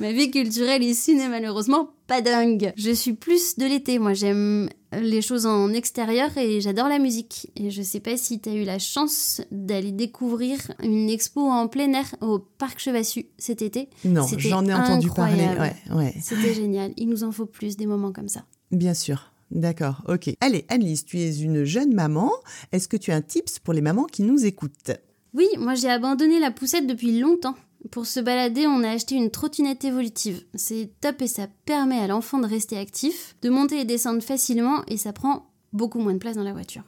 Ma 0.00 0.12
vie 0.12 0.30
culturelle 0.30 0.82
ici 0.82 1.14
n'est 1.14 1.28
malheureusement 1.28 1.90
pas 2.06 2.20
dingue. 2.20 2.72
Je 2.76 2.90
suis 2.90 3.12
plus 3.14 3.56
de 3.58 3.66
l'été, 3.66 3.98
moi 3.98 4.14
j'aime 4.14 4.68
les 4.92 5.20
choses 5.22 5.44
en 5.46 5.72
extérieur 5.72 6.30
et 6.38 6.60
j'adore 6.60 6.88
la 6.88 6.98
musique. 6.98 7.50
Et 7.56 7.70
je 7.70 7.82
sais 7.82 8.00
pas 8.00 8.16
si 8.16 8.40
t'as 8.40 8.52
eu 8.54 8.64
la 8.64 8.78
chance 8.78 9.42
d'aller 9.50 9.92
découvrir 9.92 10.58
une 10.82 11.10
expo 11.10 11.40
en 11.42 11.68
plein 11.68 11.92
air 11.92 12.14
au 12.20 12.38
Parc 12.38 12.78
Chevassu 12.78 13.26
cet 13.38 13.62
été. 13.62 13.88
Non, 14.04 14.26
j'en 14.38 14.64
ai 14.66 14.72
entendu 14.74 15.10
parler. 15.10 15.46
Ouais, 15.58 15.74
ouais, 15.94 16.14
C'était 16.22 16.54
génial. 16.62 16.92
Il 16.96 17.08
nous 17.08 17.24
en 17.24 17.32
faut 17.32 17.46
plus 17.46 17.76
des 17.76 17.86
moments 17.86 18.12
comme 18.12 18.28
ça. 18.28 18.44
bien 18.70 18.94
sûr. 18.94 19.32
D'accord, 19.52 20.02
ok. 20.08 20.30
Allez, 20.40 20.64
Annelise, 20.68 21.04
tu 21.04 21.20
es 21.20 21.36
une 21.38 21.62
jeune 21.62 21.94
maman. 21.94 22.32
Est-ce 22.72 22.88
que 22.88 22.96
tu 22.96 23.12
as 23.12 23.14
un 23.14 23.20
tips 23.20 23.60
pour 23.60 23.74
les 23.74 23.80
mamans 23.80 24.06
qui 24.06 24.22
nous 24.24 24.44
écoutent? 24.44 24.90
Oui, 25.34 25.46
moi 25.56 25.76
j'ai 25.76 25.88
abandonné 25.88 26.40
la 26.40 26.50
poussette 26.50 26.88
depuis 26.88 27.20
longtemps. 27.20 27.54
Pour 27.90 28.06
se 28.06 28.20
balader, 28.20 28.66
on 28.66 28.82
a 28.82 28.90
acheté 28.90 29.14
une 29.14 29.30
trottinette 29.30 29.84
évolutive. 29.84 30.44
C'est 30.54 30.90
top 31.00 31.22
et 31.22 31.26
ça 31.26 31.46
permet 31.64 31.98
à 31.98 32.06
l'enfant 32.06 32.38
de 32.38 32.46
rester 32.46 32.78
actif, 32.78 33.36
de 33.42 33.50
monter 33.50 33.80
et 33.80 33.84
descendre 33.84 34.22
facilement 34.22 34.82
et 34.88 34.96
ça 34.96 35.12
prend 35.12 35.50
beaucoup 35.72 35.98
moins 35.98 36.14
de 36.14 36.18
place 36.18 36.36
dans 36.36 36.42
la 36.42 36.52
voiture. 36.52 36.82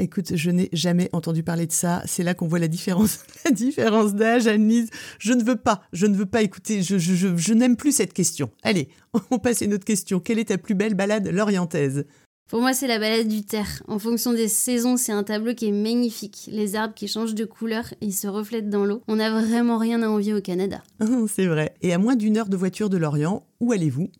Écoute, 0.00 0.34
je 0.34 0.50
n'ai 0.50 0.68
jamais 0.72 1.08
entendu 1.12 1.44
parler 1.44 1.68
de 1.68 1.72
ça. 1.72 2.02
C'est 2.04 2.24
là 2.24 2.34
qu'on 2.34 2.48
voit 2.48 2.58
la 2.58 2.66
différence, 2.66 3.20
la 3.44 3.52
différence 3.52 4.14
d'âge, 4.14 4.48
Annelise. 4.48 4.90
Je 5.20 5.32
ne 5.32 5.44
veux 5.44 5.56
pas, 5.56 5.82
je 5.92 6.06
ne 6.06 6.16
veux 6.16 6.26
pas 6.26 6.42
écouter. 6.42 6.82
Je, 6.82 6.98
je, 6.98 7.54
n'aime 7.54 7.76
plus 7.76 7.92
cette 7.92 8.12
question. 8.12 8.50
Allez, 8.64 8.88
on 9.30 9.38
passe 9.38 9.62
à 9.62 9.66
une 9.66 9.74
autre 9.74 9.84
question. 9.84 10.18
Quelle 10.18 10.40
est 10.40 10.46
ta 10.46 10.58
plus 10.58 10.74
belle 10.74 10.94
balade 10.94 11.28
lorientaise? 11.28 12.06
Pour 12.50 12.60
moi, 12.60 12.74
c'est 12.74 12.86
la 12.86 12.98
balade 12.98 13.26
du 13.26 13.42
terre. 13.42 13.82
En 13.88 13.98
fonction 13.98 14.32
des 14.34 14.48
saisons, 14.48 14.96
c'est 14.98 15.12
un 15.12 15.22
tableau 15.22 15.54
qui 15.54 15.66
est 15.66 15.72
magnifique. 15.72 16.48
Les 16.52 16.76
arbres 16.76 16.94
qui 16.94 17.08
changent 17.08 17.34
de 17.34 17.46
couleur 17.46 17.94
et 18.00 18.06
ils 18.06 18.12
se 18.12 18.26
reflètent 18.28 18.68
dans 18.68 18.84
l'eau. 18.84 19.02
On 19.08 19.16
n'a 19.16 19.30
vraiment 19.30 19.78
rien 19.78 20.02
à 20.02 20.08
envier 20.08 20.34
au 20.34 20.42
Canada. 20.42 20.82
C'est 21.28 21.46
vrai. 21.46 21.74
Et 21.80 21.94
à 21.94 21.98
moins 21.98 22.16
d'une 22.16 22.36
heure 22.36 22.48
de 22.48 22.56
voiture 22.56 22.90
de 22.90 22.98
Lorient, 22.98 23.46
où 23.60 23.72
allez-vous? 23.72 24.10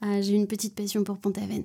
Ah, 0.00 0.22
j'ai 0.22 0.34
une 0.34 0.46
petite 0.46 0.74
passion 0.74 1.04
pour 1.04 1.18
Pont-Aven. 1.18 1.62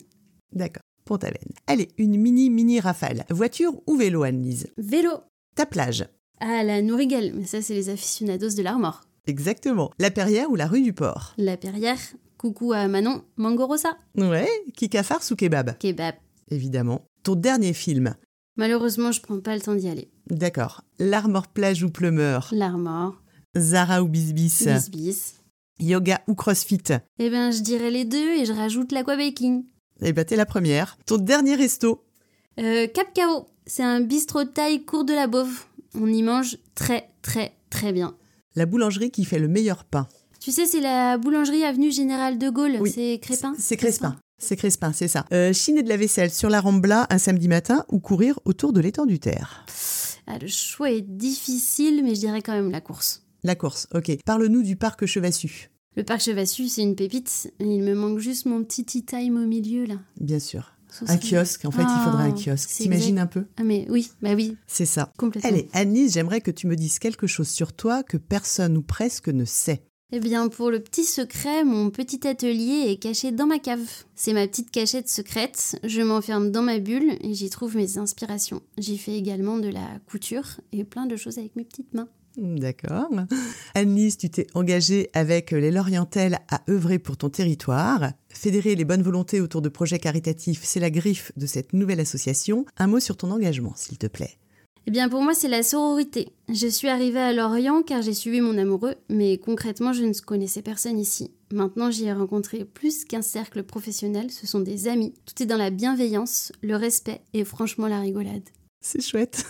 D'accord, 0.52 0.84
Pont-Aven. 1.06 1.54
Allez, 1.68 1.88
une 1.98 2.18
mini 2.18 2.50
mini 2.50 2.80
rafale. 2.82 3.26
Voiture 3.30 3.74
ou 3.88 3.96
vélo, 3.96 4.24
Annelise? 4.24 4.68
Vélo 4.78 5.12
Ta 5.56 5.66
plage. 5.66 6.06
Ah, 6.42 6.64
la 6.64 6.82
Nourriguelle, 6.82 7.34
mais 7.36 7.46
ça, 7.46 7.62
c'est 7.62 7.74
les 7.74 7.90
aficionados 7.90 8.56
de 8.56 8.62
l'Armor. 8.62 9.02
Exactement. 9.26 9.92
La 10.00 10.12
Perrière 10.12 10.50
ou 10.52 10.56
la 10.56 10.68
rue 10.68 10.82
du 10.82 10.94
Port? 10.94 11.34
La 11.38 11.58
Perrière, 11.58 12.00
coucou 12.40 12.72
à 12.74 12.88
Manon, 12.88 13.22
Mangorosa, 13.36 13.98
Ouais, 14.18 14.48
kika 14.76 15.04
farce 15.04 15.30
ou 15.32 15.36
kebab? 15.36 15.78
Kebab. 15.78 16.16
Évidemment. 16.50 17.06
Ton 17.24 17.36
dernier 17.36 17.74
film? 17.74 18.16
Malheureusement, 18.56 19.12
je 19.12 19.22
prends 19.22 19.40
pas 19.42 19.56
le 19.56 19.62
temps 19.62 19.76
d'y 19.76 19.90
aller. 19.90 20.10
D'accord. 20.30 20.82
L'Armor 21.00 21.48
plage 21.48 21.84
ou 21.84 21.90
Plumeur? 21.90 22.50
L'Armor, 22.54 23.22
Zara 23.58 24.02
ou 24.02 24.08
Bisbis? 24.08 24.64
Bis 24.66 24.90
bis. 24.90 25.34
Yoga 25.82 26.22
ou 26.28 26.34
CrossFit? 26.36 26.84
Eh 27.20 27.30
ben, 27.30 27.52
je 27.52 27.62
dirais 27.62 27.92
les 27.92 28.06
deux 28.06 28.36
et 28.38 28.46
je 28.46 28.54
rajoute 28.54 28.92
l'aquabaking. 28.94 29.66
Eh 30.02 30.14
ben, 30.14 30.24
t'es 30.26 30.36
la 30.38 30.46
première. 30.46 30.98
Ton 31.06 31.18
dernier 31.18 31.56
resto? 31.56 32.04
Euh, 32.60 32.88
Cap 32.88 33.14
Cao, 33.14 33.48
c'est 33.66 33.84
un 33.84 34.00
bistrot 34.02 34.46
de 34.46 34.50
taille 34.50 34.84
cours 34.86 35.04
de 35.06 35.14
la 35.14 35.28
Beauve. 35.28 35.66
On 35.94 36.08
y 36.08 36.24
mange 36.24 36.58
très, 36.76 37.10
très, 37.22 37.54
très 37.70 37.92
bien. 37.94 38.16
La 38.56 38.66
boulangerie 38.66 39.12
qui 39.12 39.26
fait 39.26 39.40
le 39.40 39.48
meilleur 39.48 39.84
pain. 39.84 40.08
Tu 40.40 40.52
sais, 40.52 40.66
c'est 40.66 40.80
la 40.80 41.18
boulangerie 41.18 41.64
avenue 41.64 41.92
Général 41.92 42.38
de 42.38 42.50
Gaulle. 42.50 42.78
Oui. 42.80 42.92
C'est 42.94 43.20
Crépin 43.22 43.54
C'est 43.60 43.76
Crespin. 43.78 44.16
C'est 44.42 44.56
Crespin, 44.56 44.94
c'est 44.94 45.10
ça. 45.10 45.26
Euh, 45.34 45.52
chiner 45.52 45.84
de 45.84 45.90
la 45.90 45.98
vaisselle 45.98 46.32
sur 46.32 46.50
la 46.50 46.62
Rambla 46.62 47.08
un 47.10 47.18
samedi 47.18 47.50
matin 47.50 47.84
ou 47.90 48.00
courir 48.00 48.40
autour 48.46 48.72
de 48.72 48.80
l'étang 48.80 49.06
du 49.06 49.20
Terre 49.20 49.66
Ah, 50.28 50.38
le 50.40 50.48
choix 50.48 50.92
est 50.92 51.02
difficile, 51.02 52.02
mais 52.06 52.16
je 52.16 52.22
dirais 52.22 52.42
quand 52.42 52.54
même 52.54 52.72
la 52.72 52.80
course. 52.80 53.24
La 53.44 53.56
course, 53.56 53.88
ok. 53.94 54.18
Parle-nous 54.26 54.64
du 54.64 54.78
parc 54.78 55.06
Chevassu. 55.06 55.70
Le 55.98 56.04
parc 56.04 56.22
Chevassu, 56.22 56.70
c'est 56.70 56.84
une 56.84 56.96
pépite. 56.96 57.52
Il 57.60 57.84
me 57.84 57.94
manque 57.94 58.20
juste 58.20 58.46
mon 58.46 58.64
petit 58.64 58.86
tea 58.86 59.04
time 59.04 59.36
au 59.44 59.46
milieu, 59.46 59.84
là. 59.86 59.96
Bien 60.22 60.40
sûr. 60.40 60.72
Un 61.08 61.18
kiosque, 61.18 61.66
en 61.66 61.72
fait, 61.72 61.84
il 61.84 62.04
faudrait 62.04 62.24
un 62.24 62.34
Ah, 62.36 62.42
kiosque. 62.44 62.70
T'imagines 62.70 63.20
un 63.20 63.28
peu 63.28 63.44
Ah, 63.58 63.64
mais 63.64 63.86
oui, 63.90 64.10
bah 64.22 64.34
oui, 64.36 64.58
C'est 64.68 64.86
ça. 64.86 65.12
complètement. 65.18 65.50
Allez, 65.50 65.70
Annelise, 65.74 66.14
j'aimerais 66.14 66.42
que 66.42 66.50
tu 66.50 66.66
me 66.66 66.76
dises 66.76 66.98
quelque 66.98 67.28
chose 67.28 67.50
sur 67.50 67.74
toi 67.74 68.02
que 68.04 68.18
personne 68.18 68.76
ou 68.78 68.82
presque 68.82 69.28
ne 69.30 69.46
sait. 69.46 69.84
Eh 70.12 70.20
bien, 70.20 70.48
pour 70.50 70.72
le 70.72 70.80
petit 70.80 71.04
secret, 71.04 71.64
mon 71.64 71.92
petit 71.92 72.28
atelier 72.28 72.86
est 72.88 72.98
caché 72.98 73.32
dans 73.32 73.46
ma 73.46 73.60
cave. 73.60 73.88
C'est 74.16 74.34
ma 74.34 74.48
petite 74.48 74.72
cachette 74.72 75.08
secrète. 75.08 75.80
Je 75.84 76.02
m'enferme 76.02 76.50
dans 76.50 76.64
ma 76.64 76.80
bulle 76.80 77.16
et 77.22 77.36
j'y 77.36 77.52
trouve 77.52 77.76
mes 77.76 78.00
inspirations. 78.00 78.64
J'y 78.80 78.98
fais 78.98 79.16
également 79.16 79.60
de 79.60 79.68
la 79.68 79.88
couture 80.10 80.62
et 80.72 80.84
plein 80.84 81.06
de 81.06 81.16
choses 81.16 81.38
avec 81.38 81.56
mes 81.56 81.64
petites 81.64 81.94
mains. 81.94 82.08
D'accord. 82.38 83.12
Annelise, 83.76 84.18
tu 84.18 84.32
t'es 84.32 84.48
engagée 84.56 85.12
avec 85.14 85.52
les 85.52 85.70
Lorientelles 85.70 86.40
à 86.50 86.62
œuvrer 86.70 86.98
pour 86.98 87.16
ton 87.16 87.30
territoire. 87.30 88.14
Fédérer 88.30 88.74
les 88.74 88.86
bonnes 88.86 89.04
volontés 89.04 89.42
autour 89.42 89.62
de 89.62 89.70
projets 89.70 90.00
caritatifs, 90.00 90.62
c'est 90.64 90.80
la 90.80 90.90
griffe 90.90 91.32
de 91.38 91.46
cette 91.46 91.74
nouvelle 91.74 92.00
association. 92.00 92.66
Un 92.78 92.88
mot 92.88 93.00
sur 93.00 93.16
ton 93.16 93.30
engagement, 93.30 93.74
s'il 93.76 94.00
te 94.00 94.08
plaît. 94.08 94.40
Eh 94.88 94.92
bien, 94.92 95.10
pour 95.10 95.22
moi, 95.22 95.34
c'est 95.34 95.48
la 95.48 95.64
sororité. 95.64 96.30
Je 96.48 96.68
suis 96.68 96.88
arrivée 96.88 97.20
à 97.20 97.34
Lorient 97.34 97.84
car 97.84 98.02
j'ai 98.02 98.14
suivi 98.14 98.42
mon 98.42 98.58
amoureux, 98.58 98.96
mais 99.10 99.38
concrètement, 99.38 99.94
je 99.94 100.04
ne 100.04 100.14
connaissais 100.14 100.62
personne 100.62 100.98
ici. 100.98 101.32
Maintenant, 101.52 101.92
j'y 101.92 102.06
ai 102.06 102.14
rencontré 102.14 102.66
plus 102.66 103.06
qu'un 103.06 103.22
cercle 103.22 103.64
professionnel, 103.64 104.32
ce 104.32 104.48
sont 104.48 104.60
des 104.60 104.88
amis. 104.88 105.14
Tout 105.26 105.44
est 105.44 105.46
dans 105.46 105.58
la 105.58 105.70
bienveillance, 105.70 106.52
le 106.62 106.76
respect 106.76 107.22
et 107.34 107.44
franchement 107.44 107.88
la 107.88 108.00
rigolade. 108.00 108.50
C'est 108.82 109.02
chouette. 109.02 109.46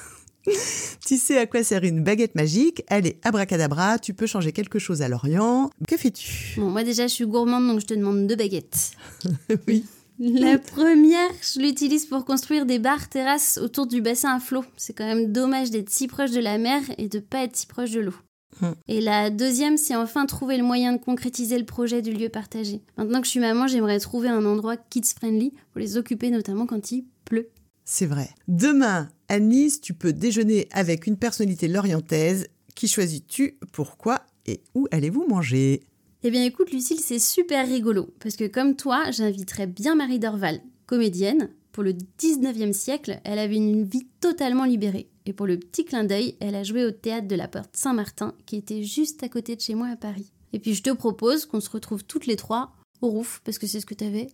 tu 1.05 1.17
sais 1.17 1.37
à 1.37 1.45
quoi 1.45 1.63
sert 1.63 1.83
une 1.83 2.03
baguette 2.03 2.35
magique? 2.35 2.83
Allez, 2.87 3.19
abracadabra, 3.23 3.99
tu 3.99 4.13
peux 4.13 4.27
changer 4.27 4.51
quelque 4.51 4.79
chose 4.79 5.01
à 5.01 5.07
Lorient. 5.07 5.69
Que 5.87 5.97
fais-tu? 5.97 6.59
Bon, 6.59 6.69
moi 6.69 6.83
déjà, 6.83 7.07
je 7.07 7.13
suis 7.13 7.25
gourmande, 7.25 7.67
donc 7.67 7.79
je 7.79 7.85
te 7.85 7.93
demande 7.93 8.27
deux 8.27 8.35
baguettes. 8.35 8.91
Oui. 9.67 9.85
La 10.19 10.59
première, 10.59 11.29
je 11.41 11.61
l'utilise 11.61 12.05
pour 12.05 12.25
construire 12.25 12.65
des 12.65 12.77
bars 12.77 13.07
terrasses 13.07 13.57
autour 13.57 13.87
du 13.87 14.01
bassin 14.01 14.35
à 14.35 14.39
flot. 14.39 14.65
C'est 14.75 14.91
quand 14.91 15.05
même 15.05 15.31
dommage 15.31 15.71
d'être 15.71 15.89
si 15.89 16.07
proche 16.07 16.31
de 16.31 16.41
la 16.41 16.57
mer 16.57 16.81
et 16.97 17.07
de 17.07 17.19
pas 17.19 17.43
être 17.43 17.55
si 17.55 17.67
proche 17.67 17.91
de 17.91 18.01
l'eau. 18.01 18.15
Hmm. 18.59 18.73
Et 18.89 18.99
la 18.99 19.29
deuxième, 19.29 19.77
c'est 19.77 19.95
enfin 19.95 20.25
trouver 20.25 20.57
le 20.57 20.63
moyen 20.63 20.91
de 20.91 20.97
concrétiser 20.97 21.57
le 21.57 21.65
projet 21.65 22.01
du 22.01 22.11
lieu 22.11 22.27
partagé. 22.27 22.81
Maintenant 22.97 23.21
que 23.21 23.27
je 23.27 23.31
suis 23.31 23.39
maman, 23.39 23.67
j'aimerais 23.67 23.99
trouver 23.99 24.27
un 24.27 24.45
endroit 24.45 24.75
kids-friendly 24.75 25.53
pour 25.71 25.79
les 25.79 25.95
occuper, 25.95 26.31
notamment 26.31 26.65
quand 26.65 26.91
il 26.91 27.05
pleut. 27.23 27.49
C'est 27.85 28.05
vrai. 28.05 28.29
Demain, 28.49 29.07
à 29.29 29.39
Nice, 29.39 29.79
tu 29.79 29.93
peux 29.93 30.11
déjeuner 30.11 30.67
avec 30.71 31.07
une 31.07 31.17
personnalité 31.17 31.69
lorientaise. 31.69 32.47
Qui 32.75 32.89
choisis-tu? 32.89 33.57
Pourquoi? 33.71 34.25
Et 34.45 34.61
où 34.75 34.87
allez-vous 34.91 35.25
manger? 35.27 35.81
Eh 36.21 36.31
bien 36.31 36.43
écoute 36.43 36.73
Lucille, 36.73 36.99
c'est 36.99 37.17
super 37.17 37.65
rigolo, 37.65 38.13
parce 38.19 38.35
que 38.35 38.45
comme 38.45 38.75
toi, 38.75 39.09
j'inviterais 39.09 39.67
bien 39.67 39.95
Marie 39.95 40.19
Dorval, 40.19 40.59
comédienne. 40.85 41.49
Pour 41.71 41.81
le 41.81 41.93
19e 41.93 42.73
siècle, 42.73 43.21
elle 43.23 43.39
avait 43.39 43.55
une 43.55 43.85
vie 43.85 44.05
totalement 44.19 44.65
libérée. 44.65 45.09
Et 45.25 45.31
pour 45.31 45.47
le 45.47 45.57
petit 45.57 45.85
clin 45.85 46.03
d'œil, 46.03 46.35
elle 46.41 46.55
a 46.55 46.63
joué 46.63 46.83
au 46.83 46.91
théâtre 46.91 47.29
de 47.29 47.35
la 47.35 47.47
Porte 47.47 47.69
Saint-Martin, 47.77 48.35
qui 48.45 48.57
était 48.57 48.83
juste 48.83 49.23
à 49.23 49.29
côté 49.29 49.55
de 49.55 49.61
chez 49.61 49.75
moi 49.75 49.87
à 49.87 49.95
Paris. 49.95 50.33
Et 50.51 50.59
puis 50.59 50.73
je 50.73 50.83
te 50.83 50.89
propose 50.89 51.45
qu'on 51.45 51.61
se 51.61 51.69
retrouve 51.69 52.03
toutes 52.03 52.25
les 52.25 52.35
trois 52.35 52.73
au 53.01 53.07
Rouf, 53.07 53.39
parce 53.45 53.57
que 53.57 53.67
c'est 53.67 53.79
ce 53.79 53.85
que 53.85 53.93
tu 53.93 54.03
avais 54.03 54.27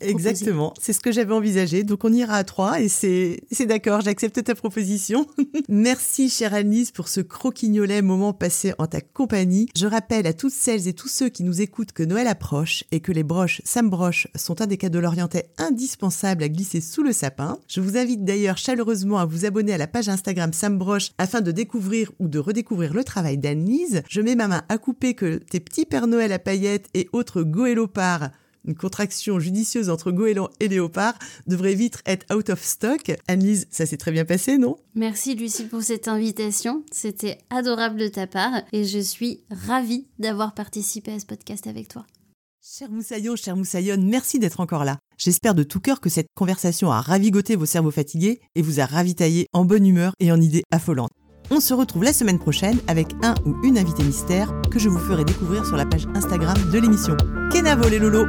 Exactement, 0.00 0.74
c'est 0.80 0.92
ce 0.92 1.00
que 1.00 1.12
j'avais 1.12 1.32
envisagé. 1.32 1.82
Donc 1.84 2.04
on 2.04 2.12
ira 2.12 2.34
à 2.34 2.44
trois 2.44 2.80
et 2.80 2.88
c'est 2.88 3.66
d'accord, 3.66 4.00
j'accepte 4.00 4.42
ta 4.42 4.54
proposition. 4.54 5.26
Merci 5.68 6.28
chère 6.28 6.54
Alice 6.54 6.90
pour 6.90 7.08
ce 7.08 7.20
croquignolet 7.20 8.02
moment 8.02 8.32
passé 8.32 8.72
en 8.78 8.86
ta 8.86 9.00
compagnie. 9.00 9.68
Je 9.76 9.86
rappelle 9.86 10.26
à 10.26 10.32
toutes 10.32 10.52
celles 10.52 10.88
et 10.88 10.92
tous 10.92 11.08
ceux 11.08 11.28
qui 11.28 11.42
nous 11.42 11.60
écoutent 11.60 11.92
que 11.92 12.02
Noël 12.02 12.26
approche 12.26 12.84
et 12.92 13.00
que 13.00 13.12
les 13.12 13.22
broches 13.22 13.62
Sam 13.64 13.90
Broche 13.90 14.26
sont 14.34 14.60
un 14.60 14.66
des 14.66 14.76
cadeaux 14.76 15.00
lorientais 15.00 15.50
indispensables 15.58 16.42
à 16.42 16.48
glisser 16.48 16.80
sous 16.80 17.02
le 17.02 17.12
sapin. 17.12 17.58
Je 17.68 17.80
vous 17.80 17.96
invite 17.96 18.24
d'ailleurs 18.24 18.58
chaleureusement 18.58 19.18
à 19.18 19.24
vous 19.24 19.44
abonner 19.44 19.74
à 19.74 19.78
la 19.78 19.86
page 19.86 20.08
Instagram 20.08 20.52
Sam 20.52 20.78
Broche 20.78 21.10
afin 21.18 21.40
de 21.40 21.52
découvrir 21.52 22.12
ou 22.18 22.28
de 22.28 22.38
redécouvrir 22.38 22.94
le 22.94 23.04
travail 23.04 23.38
d'Anne-Lise. 23.38 24.02
Je 24.08 24.20
mets 24.20 24.34
ma 24.34 24.48
main 24.48 24.62
à 24.68 24.78
couper 24.78 25.14
que 25.14 25.36
tes 25.36 25.60
petits 25.60 25.86
Pères 25.86 26.06
Noël 26.06 26.32
à 26.32 26.38
paillettes 26.38 26.88
et 26.94 27.08
autres 27.12 27.42
goélopards 27.42 28.30
une 28.64 28.74
contraction 28.74 29.40
judicieuse 29.40 29.90
entre 29.90 30.10
goéland 30.10 30.48
et 30.60 30.68
léopard 30.68 31.14
devrait 31.46 31.74
vite 31.74 32.02
être 32.06 32.26
out 32.34 32.50
of 32.50 32.62
stock. 32.62 33.12
Annelise, 33.28 33.66
ça 33.70 33.86
s'est 33.86 33.96
très 33.96 34.12
bien 34.12 34.24
passé, 34.24 34.58
non? 34.58 34.76
Merci 34.94 35.34
Lucie 35.34 35.64
pour 35.64 35.82
cette 35.82 36.08
invitation. 36.08 36.84
C'était 36.92 37.38
adorable 37.50 37.98
de 37.98 38.08
ta 38.08 38.26
part 38.26 38.62
et 38.72 38.84
je 38.84 38.98
suis 38.98 39.40
ravie 39.50 40.06
d'avoir 40.18 40.54
participé 40.54 41.12
à 41.12 41.20
ce 41.20 41.26
podcast 41.26 41.66
avec 41.66 41.88
toi. 41.88 42.06
Cher 42.62 42.90
Moussaillon, 42.90 43.36
cher 43.36 43.56
Moussaillonne, 43.56 44.06
merci 44.06 44.38
d'être 44.38 44.60
encore 44.60 44.84
là. 44.84 44.98
J'espère 45.16 45.54
de 45.54 45.62
tout 45.62 45.80
cœur 45.80 46.00
que 46.00 46.10
cette 46.10 46.28
conversation 46.34 46.92
a 46.92 47.00
ravigoté 47.00 47.56
vos 47.56 47.66
cerveaux 47.66 47.90
fatigués 47.90 48.40
et 48.54 48.62
vous 48.62 48.80
a 48.80 48.86
ravitaillé 48.86 49.46
en 49.52 49.64
bonne 49.64 49.86
humeur 49.86 50.12
et 50.20 50.30
en 50.30 50.40
idées 50.40 50.62
affolantes. 50.70 51.10
On 51.52 51.58
se 51.58 51.74
retrouve 51.74 52.04
la 52.04 52.12
semaine 52.12 52.38
prochaine 52.38 52.78
avec 52.86 53.08
un 53.22 53.34
ou 53.44 53.56
une 53.64 53.76
invitée 53.76 54.04
mystère 54.04 54.52
que 54.70 54.78
je 54.78 54.88
vous 54.88 55.00
ferai 55.00 55.24
découvrir 55.24 55.66
sur 55.66 55.76
la 55.76 55.84
page 55.84 56.06
Instagram 56.14 56.56
de 56.72 56.78
l'émission. 56.78 57.16
Kenavo 57.52 57.88
les 57.88 57.98
lolos 57.98 58.28